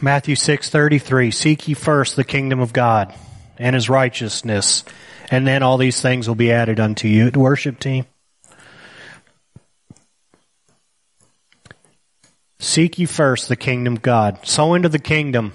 [0.00, 3.14] Matthew 6:33 Seek ye first the kingdom of God
[3.56, 4.84] and his righteousness
[5.30, 7.30] and then all these things will be added unto you.
[7.30, 8.04] Worship team.
[12.62, 14.46] Seek ye first the kingdom of God.
[14.46, 15.52] Sow into the kingdom.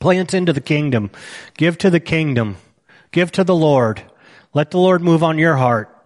[0.00, 1.12] Plant into the kingdom.
[1.56, 2.56] Give to the kingdom.
[3.12, 4.02] Give to the Lord.
[4.52, 5.96] Let the Lord move on your heart.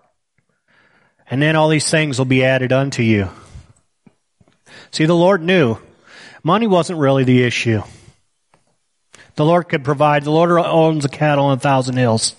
[1.30, 3.30] And then all these things will be added unto you.
[4.90, 5.78] See, the Lord knew
[6.42, 7.80] money wasn't really the issue.
[9.36, 10.24] The Lord could provide.
[10.24, 12.36] The Lord owns the cattle on a thousand hills.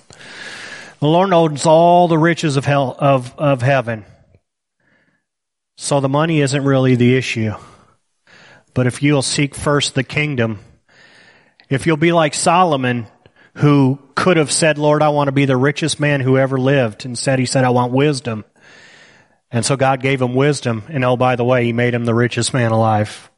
[1.00, 4.06] The Lord owns all the riches of hell, of, of heaven.
[5.78, 7.54] So the money isn't really the issue.
[8.74, 10.60] But if you'll seek first the kingdom,
[11.70, 13.08] if you'll be like Solomon,
[13.56, 17.06] who could have said, Lord, I want to be the richest man who ever lived.
[17.06, 18.44] Instead, he said, I want wisdom.
[19.50, 20.84] And so God gave him wisdom.
[20.90, 23.30] And oh, by the way, he made him the richest man alive.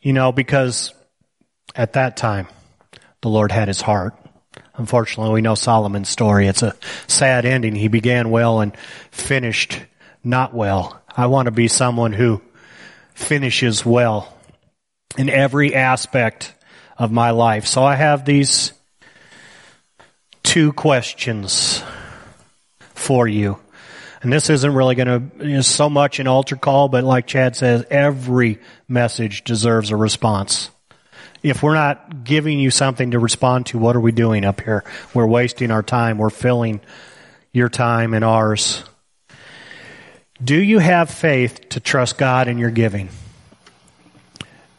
[0.00, 0.94] You know, because
[1.74, 2.48] at that time,
[3.20, 4.14] the Lord had his heart.
[4.76, 6.46] Unfortunately, we know Solomon's story.
[6.46, 6.74] It's a
[7.06, 7.74] sad ending.
[7.74, 8.76] He began well and
[9.10, 9.78] finished
[10.22, 11.03] not well.
[11.16, 12.42] I want to be someone who
[13.14, 14.36] finishes well
[15.16, 16.54] in every aspect
[16.98, 17.66] of my life.
[17.66, 18.72] So I have these
[20.42, 21.82] two questions
[22.78, 23.58] for you.
[24.22, 27.56] And this isn't really going to, know, so much an altar call, but like Chad
[27.56, 28.58] says, every
[28.88, 30.70] message deserves a response.
[31.42, 34.82] If we're not giving you something to respond to, what are we doing up here?
[35.12, 36.16] We're wasting our time.
[36.16, 36.80] We're filling
[37.52, 38.82] your time and ours.
[40.42, 43.08] Do you have faith to trust God in your giving?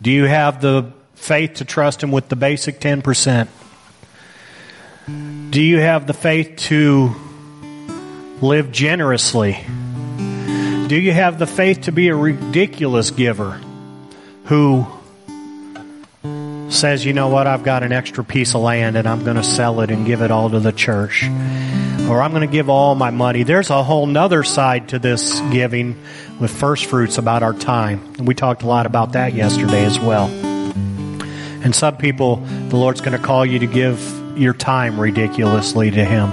[0.02, 3.48] Do you have the faith to trust Him with the basic 10%?
[5.08, 7.16] Do you have the faith to
[8.42, 9.64] live generously?
[10.88, 13.62] Do you have the faith to be a ridiculous giver
[14.46, 14.86] who
[16.70, 19.44] says, you know what, I've got an extra piece of land and I'm going to
[19.44, 21.24] sell it and give it all to the church.
[22.10, 23.44] Or I'm going to give all my money.
[23.44, 26.00] There's a whole nother side to this giving
[26.40, 28.14] with first fruits about our time.
[28.20, 30.28] We talked a lot about that yesterday as well.
[30.28, 36.06] And some people, the Lord's going to call you to give your time ridiculously to
[36.06, 36.30] Him.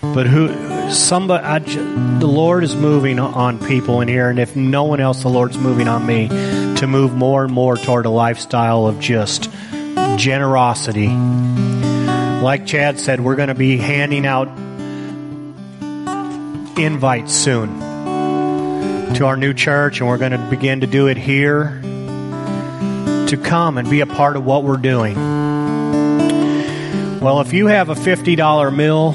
[0.00, 4.84] But who, somebody, I, the Lord is moving on people in here, and if no
[4.84, 6.28] one else, the Lord's moving on me
[6.76, 9.50] to move more and more toward a lifestyle of just
[10.16, 11.08] generosity.
[11.08, 14.48] Like Chad said, we're going to be handing out
[16.78, 17.80] invites soon
[19.14, 23.78] to our new church, and we're going to begin to do it here to come
[23.78, 25.14] and be a part of what we're doing.
[27.20, 29.14] Well, if you have a $50 meal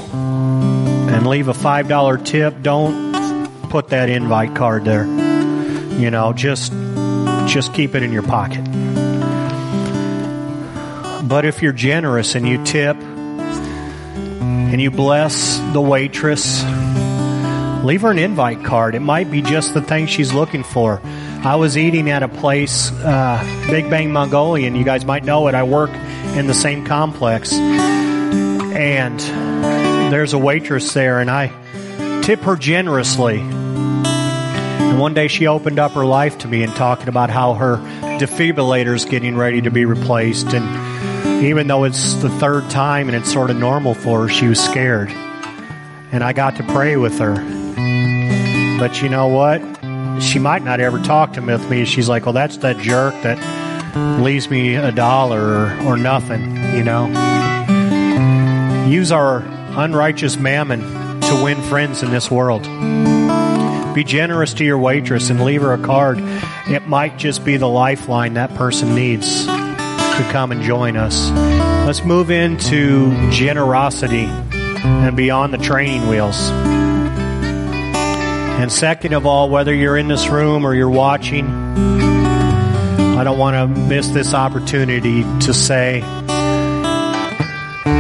[1.10, 5.06] and leave a $5 tip, don't put that invite card there.
[5.06, 6.72] You know, just
[7.48, 8.64] just keep it in your pocket.
[11.28, 16.64] But if you're generous and you tip and you bless the waitress,
[17.86, 18.96] leave her an invite card.
[18.96, 21.00] It might be just the thing she's looking for.
[21.04, 24.76] I was eating at a place, uh, Big Bang Mongolian.
[24.76, 25.54] You guys might know it.
[25.54, 25.92] I work
[26.36, 27.54] in the same complex.
[27.54, 29.20] And
[30.12, 31.52] there's a waitress there, and I
[32.24, 33.40] tip her generously.
[33.40, 37.78] And one day she opened up her life to me and talking about how her
[38.18, 40.48] defibrillator is getting ready to be replaced.
[40.54, 44.48] And even though it's the third time and it's sort of normal for her, she
[44.48, 45.10] was scared.
[46.12, 47.65] And I got to pray with her.
[47.76, 49.62] But you know what?
[50.22, 51.86] She might not ever talk to me.
[51.86, 53.38] She's like, well, that's that jerk that
[54.20, 57.08] leaves me a dollar or, or nothing, you know?
[58.88, 59.44] Use our
[59.78, 60.82] unrighteous mammon
[61.22, 62.64] to win friends in this world.
[63.96, 66.20] Be generous to your waitress and leave her a card.
[66.68, 71.30] It might just be the lifeline that person needs to come and join us.
[71.86, 76.52] Let's move into generosity and beyond the training wheels.
[78.58, 81.46] And second of all, whether you're in this room or you're watching,
[83.18, 86.02] I don't want to miss this opportunity to say,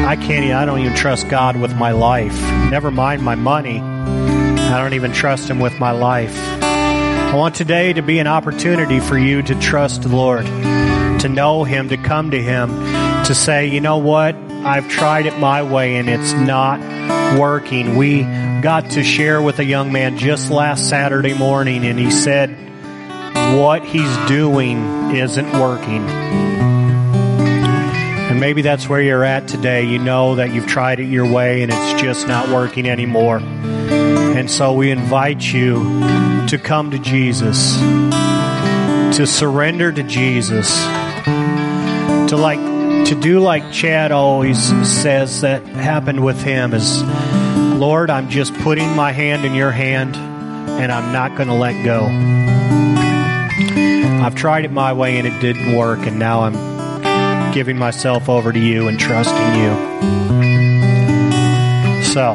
[0.05, 2.39] I can't, I don't even trust God with my life.
[2.71, 3.79] Never mind my money.
[3.79, 6.35] I don't even trust Him with my life.
[6.61, 11.63] I want today to be an opportunity for you to trust the Lord, to know
[11.63, 12.69] Him, to come to Him,
[13.25, 14.35] to say, you know what?
[14.35, 16.79] I've tried it my way and it's not
[17.39, 17.95] working.
[17.95, 18.23] We
[18.61, 22.49] got to share with a young man just last Saturday morning and he said,
[23.57, 26.07] what he's doing isn't working.
[28.27, 29.83] And maybe that's where you're at today.
[29.85, 33.37] You know that you've tried it your way and it's just not working anymore.
[33.37, 35.83] And so we invite you
[36.47, 37.77] to come to Jesus,
[39.17, 40.83] to surrender to Jesus,
[42.29, 42.74] to like
[43.05, 47.03] to do like Chad always says that happened with him is
[47.79, 51.83] Lord, I'm just putting my hand in your hand and I'm not going to let
[51.83, 52.05] go.
[54.25, 58.51] I've tried it my way and it didn't work and now I'm giving myself over
[58.51, 59.75] to you and trusting you.
[62.05, 62.33] So,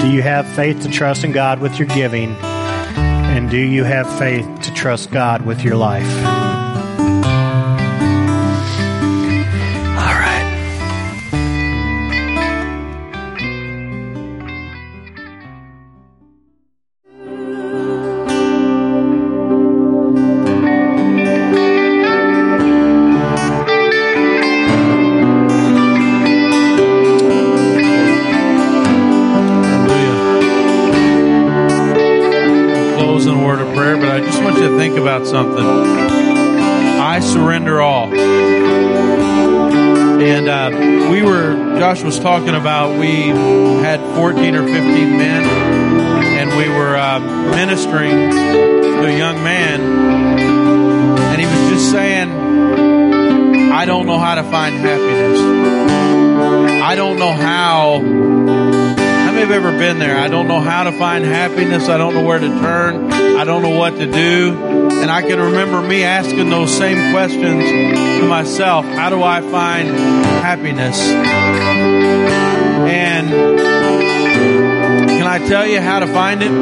[0.00, 2.36] do you have faith to trust in God with your giving?
[2.36, 6.41] And do you have faith to trust God with your life?
[35.32, 35.64] Something.
[35.64, 38.12] I surrender all.
[40.22, 43.28] And uh, we were, Josh was talking about, we
[43.82, 45.42] had 14 or 15 men,
[46.38, 47.18] and we were uh,
[47.50, 52.30] ministering to a young man, and he was just saying,
[53.72, 55.40] I don't know how to find happiness.
[56.82, 58.02] I don't know how.
[59.42, 60.16] Have ever been there?
[60.16, 61.88] I don't know how to find happiness.
[61.88, 63.10] I don't know where to turn.
[63.12, 64.71] I don't know what to do.
[65.02, 67.64] And I can remember me asking those same questions
[68.20, 68.84] to myself.
[68.84, 71.00] How do I find happiness?
[72.88, 73.28] And
[75.08, 76.52] can I tell you how to find it?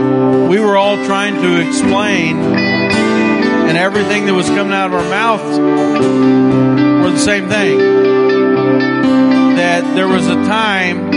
[0.49, 5.59] We were all trying to explain and everything that was coming out of our mouths
[7.05, 7.79] were the same thing.
[9.57, 11.11] That there was a time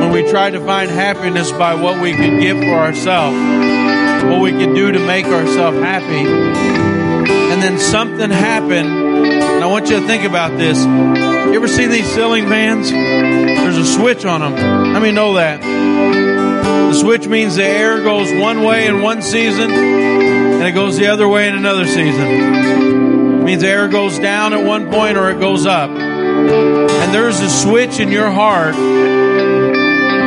[0.00, 3.83] when we tried to find happiness by what we could give for ourselves
[4.30, 6.26] what we can do to make ourselves happy.
[6.26, 8.88] And then something happened.
[8.88, 10.84] And I want you to think about this.
[10.84, 12.90] You ever seen these ceiling fans?
[12.90, 14.92] There's a switch on them.
[14.92, 15.60] Let me know that.
[15.62, 21.08] The switch means the air goes one way in one season and it goes the
[21.08, 22.26] other way in another season.
[22.26, 25.90] It means the air goes down at one point or it goes up.
[25.90, 28.74] And there's a switch in your heart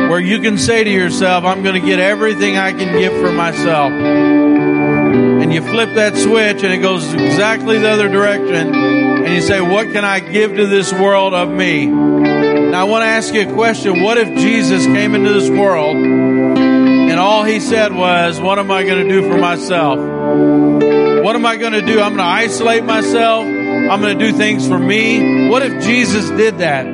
[0.08, 3.30] where you can say to yourself, I'm going to get everything I can give for
[3.30, 3.92] myself.
[3.92, 8.74] And you flip that switch and it goes exactly the other direction.
[8.74, 11.86] And you say, What can I give to this world of me?
[11.86, 14.02] Now, I want to ask you a question.
[14.02, 18.84] What if Jesus came into this world and all he said was, What am I
[18.84, 19.98] going to do for myself?
[19.98, 22.00] What am I going to do?
[22.00, 23.44] I'm going to isolate myself.
[23.44, 25.48] I'm going to do things for me.
[25.48, 26.84] What if Jesus did that?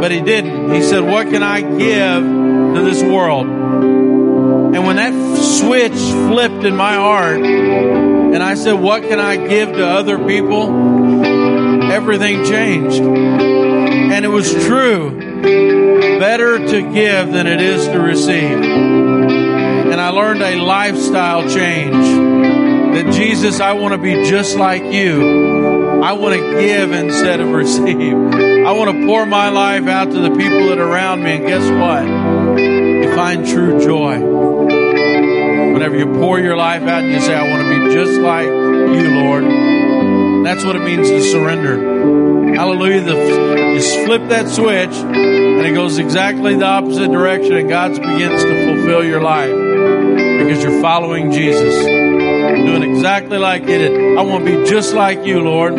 [0.00, 0.59] But he didn't.
[0.72, 3.46] He said, What can I give to this world?
[3.46, 9.72] And when that switch flipped in my heart, and I said, What can I give
[9.72, 10.70] to other people?
[11.90, 13.00] Everything changed.
[13.00, 15.40] And it was true.
[16.20, 18.58] Better to give than it is to receive.
[18.58, 21.94] And I learned a lifestyle change
[22.94, 26.02] that Jesus, I want to be just like you.
[26.02, 28.49] I want to give instead of receive.
[28.70, 31.32] I want to pour my life out to the people that are around me.
[31.32, 32.06] And guess what?
[32.56, 34.20] You find true joy.
[35.72, 38.46] Whenever you pour your life out and you say, I want to be just like
[38.46, 40.46] you, Lord.
[40.46, 42.54] That's what it means to surrender.
[42.54, 43.00] Hallelujah.
[43.00, 48.44] The, you flip that switch and it goes exactly the opposite direction and God begins
[48.44, 51.74] to fulfill your life because you're following Jesus.
[51.84, 54.16] Doing exactly like He did.
[54.16, 55.74] I want to be just like you, Lord.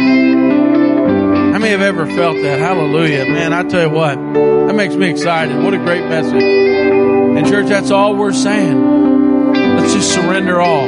[1.62, 2.58] Many have ever felt that?
[2.58, 3.24] Hallelujah.
[3.26, 5.56] Man, I tell you what, that makes me excited.
[5.62, 6.42] What a great message.
[6.42, 9.54] And church, that's all we're saying.
[9.76, 10.88] Let's just surrender all.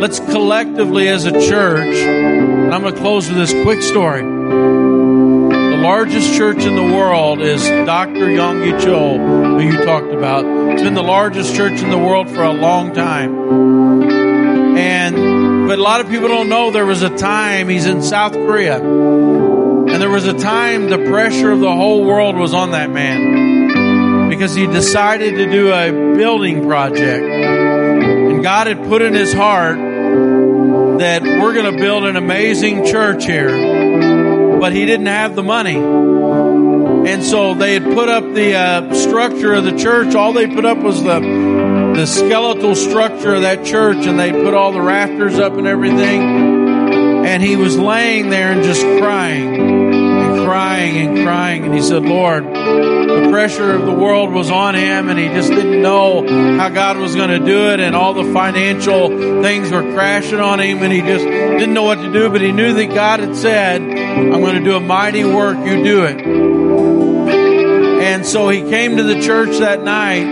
[0.00, 4.22] Let's collectively as a church, and I'm going to close with this quick story.
[4.22, 8.14] The largest church in the world is Dr.
[8.14, 10.46] Yonggi Cho, who you talked about.
[10.72, 13.36] It's been the largest church in the world for a long time.
[14.78, 18.32] And, but a lot of people don't know there was a time he's in South
[18.32, 18.80] Korea.
[19.88, 24.28] And there was a time the pressure of the whole world was on that man
[24.28, 27.24] because he decided to do a building project.
[27.24, 29.78] And God had put in his heart
[30.98, 34.58] that we're going to build an amazing church here.
[34.60, 35.76] But he didn't have the money.
[35.76, 40.14] And so they had put up the uh, structure of the church.
[40.14, 41.20] All they put up was the,
[41.94, 46.55] the skeletal structure of that church, and they put all the rafters up and everything.
[47.26, 51.64] And he was laying there and just crying and crying and crying.
[51.64, 55.50] And he said, Lord, the pressure of the world was on him and he just
[55.50, 56.24] didn't know
[56.56, 57.80] how God was going to do it.
[57.80, 59.08] And all the financial
[59.42, 62.30] things were crashing on him and he just didn't know what to do.
[62.30, 65.58] But he knew that God had said, I'm going to do a mighty work.
[65.58, 66.20] You do it.
[68.06, 70.24] And so he came to the church that night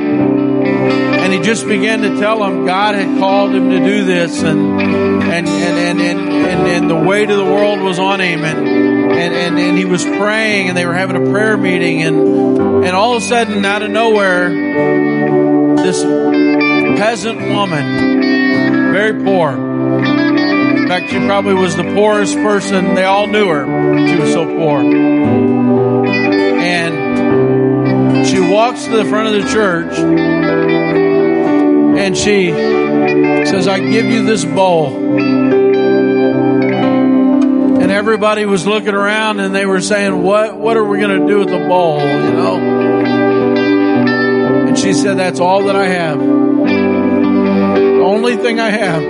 [1.24, 4.93] and he just began to tell them God had called him to do this and
[5.24, 8.44] and and and and, and, the weight of the world was on him.
[8.44, 12.02] And and, and, and he was praying and they were having a prayer meeting.
[12.02, 12.16] And
[12.84, 14.50] and all of a sudden out of nowhere
[15.76, 16.02] this
[16.98, 19.50] peasant woman very poor.
[19.50, 22.94] In fact she probably was the poorest person.
[22.94, 23.64] They all knew her.
[24.06, 24.84] She was so poor.
[26.62, 26.94] And
[28.26, 29.98] she walks to the front of the church
[32.04, 32.50] and she
[33.46, 35.64] says i give you this bowl
[37.84, 40.56] and everybody was looking around and they were saying, "What?
[40.56, 42.56] What are we going to do with the bowl?" You know.
[44.68, 46.18] And she said, "That's all that I have.
[46.18, 49.02] The only thing I have.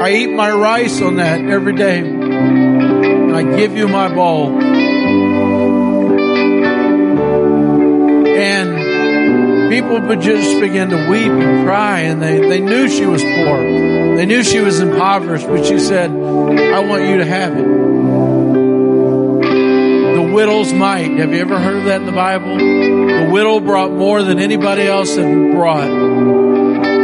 [0.00, 2.00] I eat my rice on that every day.
[2.00, 4.58] And I give you my bowl."
[8.40, 8.81] And
[9.72, 13.56] people would just begin to weep and cry, and they, they knew she was poor.
[14.16, 17.64] They knew she was impoverished, but she said, I want you to have it.
[20.14, 21.12] The widow's mite.
[21.12, 22.58] Have you ever heard of that in the Bible?
[22.58, 25.88] The widow brought more than anybody else had brought.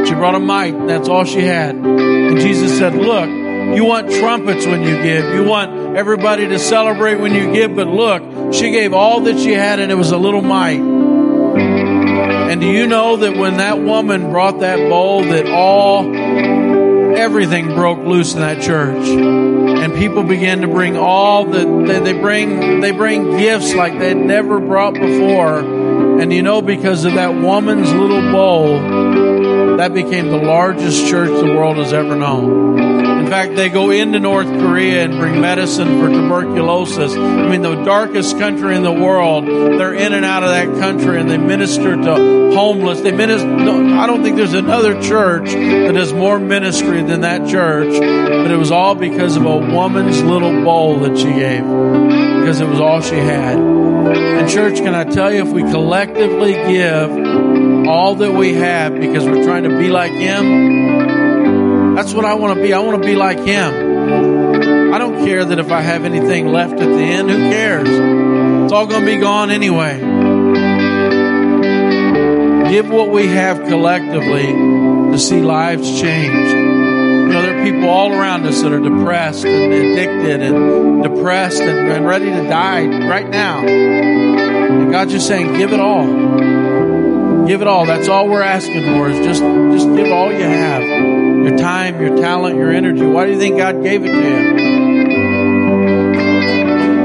[0.07, 0.87] She brought a mite.
[0.87, 1.75] That's all she had.
[1.75, 3.31] And Jesus said, look,
[3.77, 5.35] you want trumpets when you give.
[5.35, 7.75] You want everybody to celebrate when you give.
[7.75, 10.98] But look, she gave all that she had and it was a little mite.
[12.49, 16.17] And do you know that when that woman brought that bowl that all
[17.15, 19.07] everything broke loose in that church?
[19.07, 24.15] And people began to bring all the they, they bring they bring gifts like they'd
[24.15, 25.59] never brought before.
[26.21, 31.55] And you know because of that woman's little bowl that became the largest church the
[31.55, 32.78] world has ever known
[33.29, 37.13] in fact, they go into North Korea and bring medicine for tuberculosis.
[37.13, 41.21] I mean, the darkest country in the world, they're in and out of that country
[41.21, 42.15] and they minister to
[42.55, 43.03] homeless.
[43.03, 48.01] They minister, I don't think there's another church that has more ministry than that church,
[48.01, 52.67] but it was all because of a woman's little bowl that she gave, because it
[52.67, 53.59] was all she had.
[53.59, 57.11] And church, can I tell you, if we collectively give
[57.87, 61.18] all that we have because we're trying to be like Him,
[61.99, 62.73] that's what I want to be.
[62.73, 64.95] I want to be like Him.
[64.95, 67.89] I don't care that if I have anything left at the end, who cares?
[67.89, 69.99] It's all going to be gone anyway.
[72.71, 76.53] Give what we have collectively to see lives changed.
[76.53, 81.63] You know, there are people all around us that are depressed and addicted and depressed
[81.63, 83.67] and, and ready to die right now.
[83.67, 86.07] And God's just saying, give it all.
[87.45, 87.87] Give it all.
[87.87, 90.98] That's all we're asking for is just, just give all you have.
[91.49, 93.07] Your time, your talent, your energy.
[93.07, 94.53] Why do you think God gave it to you?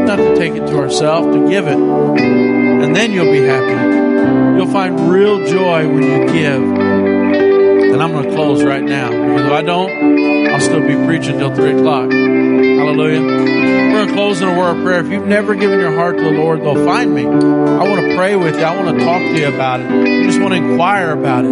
[0.06, 1.78] Not to take it to ourselves, to give it.
[1.78, 4.58] And then you'll be happy.
[4.58, 6.62] You'll find real joy when you give.
[6.62, 11.40] And I'm going to close right now because if I don't, I'll still be preaching
[11.40, 12.12] till 3 o'clock.
[12.12, 13.22] Hallelujah.
[13.22, 15.00] We're going to close in a word of prayer.
[15.00, 17.26] If you've never given your heart to the Lord, they'll find me.
[17.26, 18.64] I want to pray with you.
[18.64, 19.90] I want to talk to you about it.
[19.90, 21.52] You just want to inquire about it.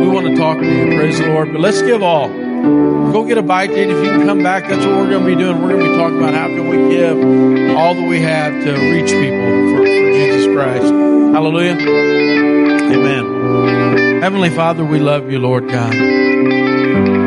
[0.00, 0.96] We want to talk to you.
[0.96, 1.52] Praise the Lord.
[1.52, 2.28] But let's give all.
[2.28, 3.88] Go get a bite to eat.
[3.88, 5.62] If you can come back, that's what we're going to be doing.
[5.62, 7.16] We're going to be talking about how can we give
[7.76, 10.84] all that we have to reach people for, for Jesus Christ.
[10.84, 11.76] Hallelujah.
[12.92, 14.22] Amen.
[14.22, 15.94] Heavenly Father, we love you, Lord God.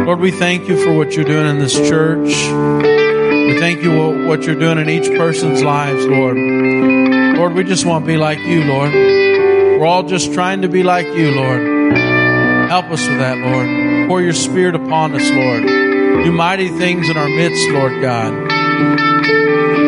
[0.06, 2.28] Lord, we thank you for what you're doing in this church.
[2.28, 6.38] We thank you for what you're doing in each person's lives, Lord.
[7.38, 8.92] Lord, we just want to be like you, Lord.
[8.92, 11.79] We're all just trying to be like you, Lord.
[12.70, 14.08] Help us with that, Lord.
[14.08, 15.64] Pour your spirit upon us, Lord.
[15.64, 18.32] Do mighty things in our midst, Lord God.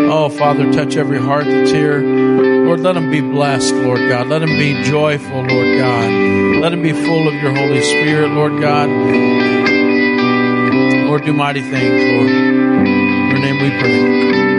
[0.09, 2.01] Oh, Father, touch every heart that's here.
[2.01, 4.25] Lord, let them be blessed, Lord God.
[4.29, 6.11] Let them be joyful, Lord God.
[6.59, 8.89] Let them be full of your Holy Spirit, Lord God.
[11.05, 12.31] Lord, do mighty things, Lord.
[12.31, 14.50] In your name we pray.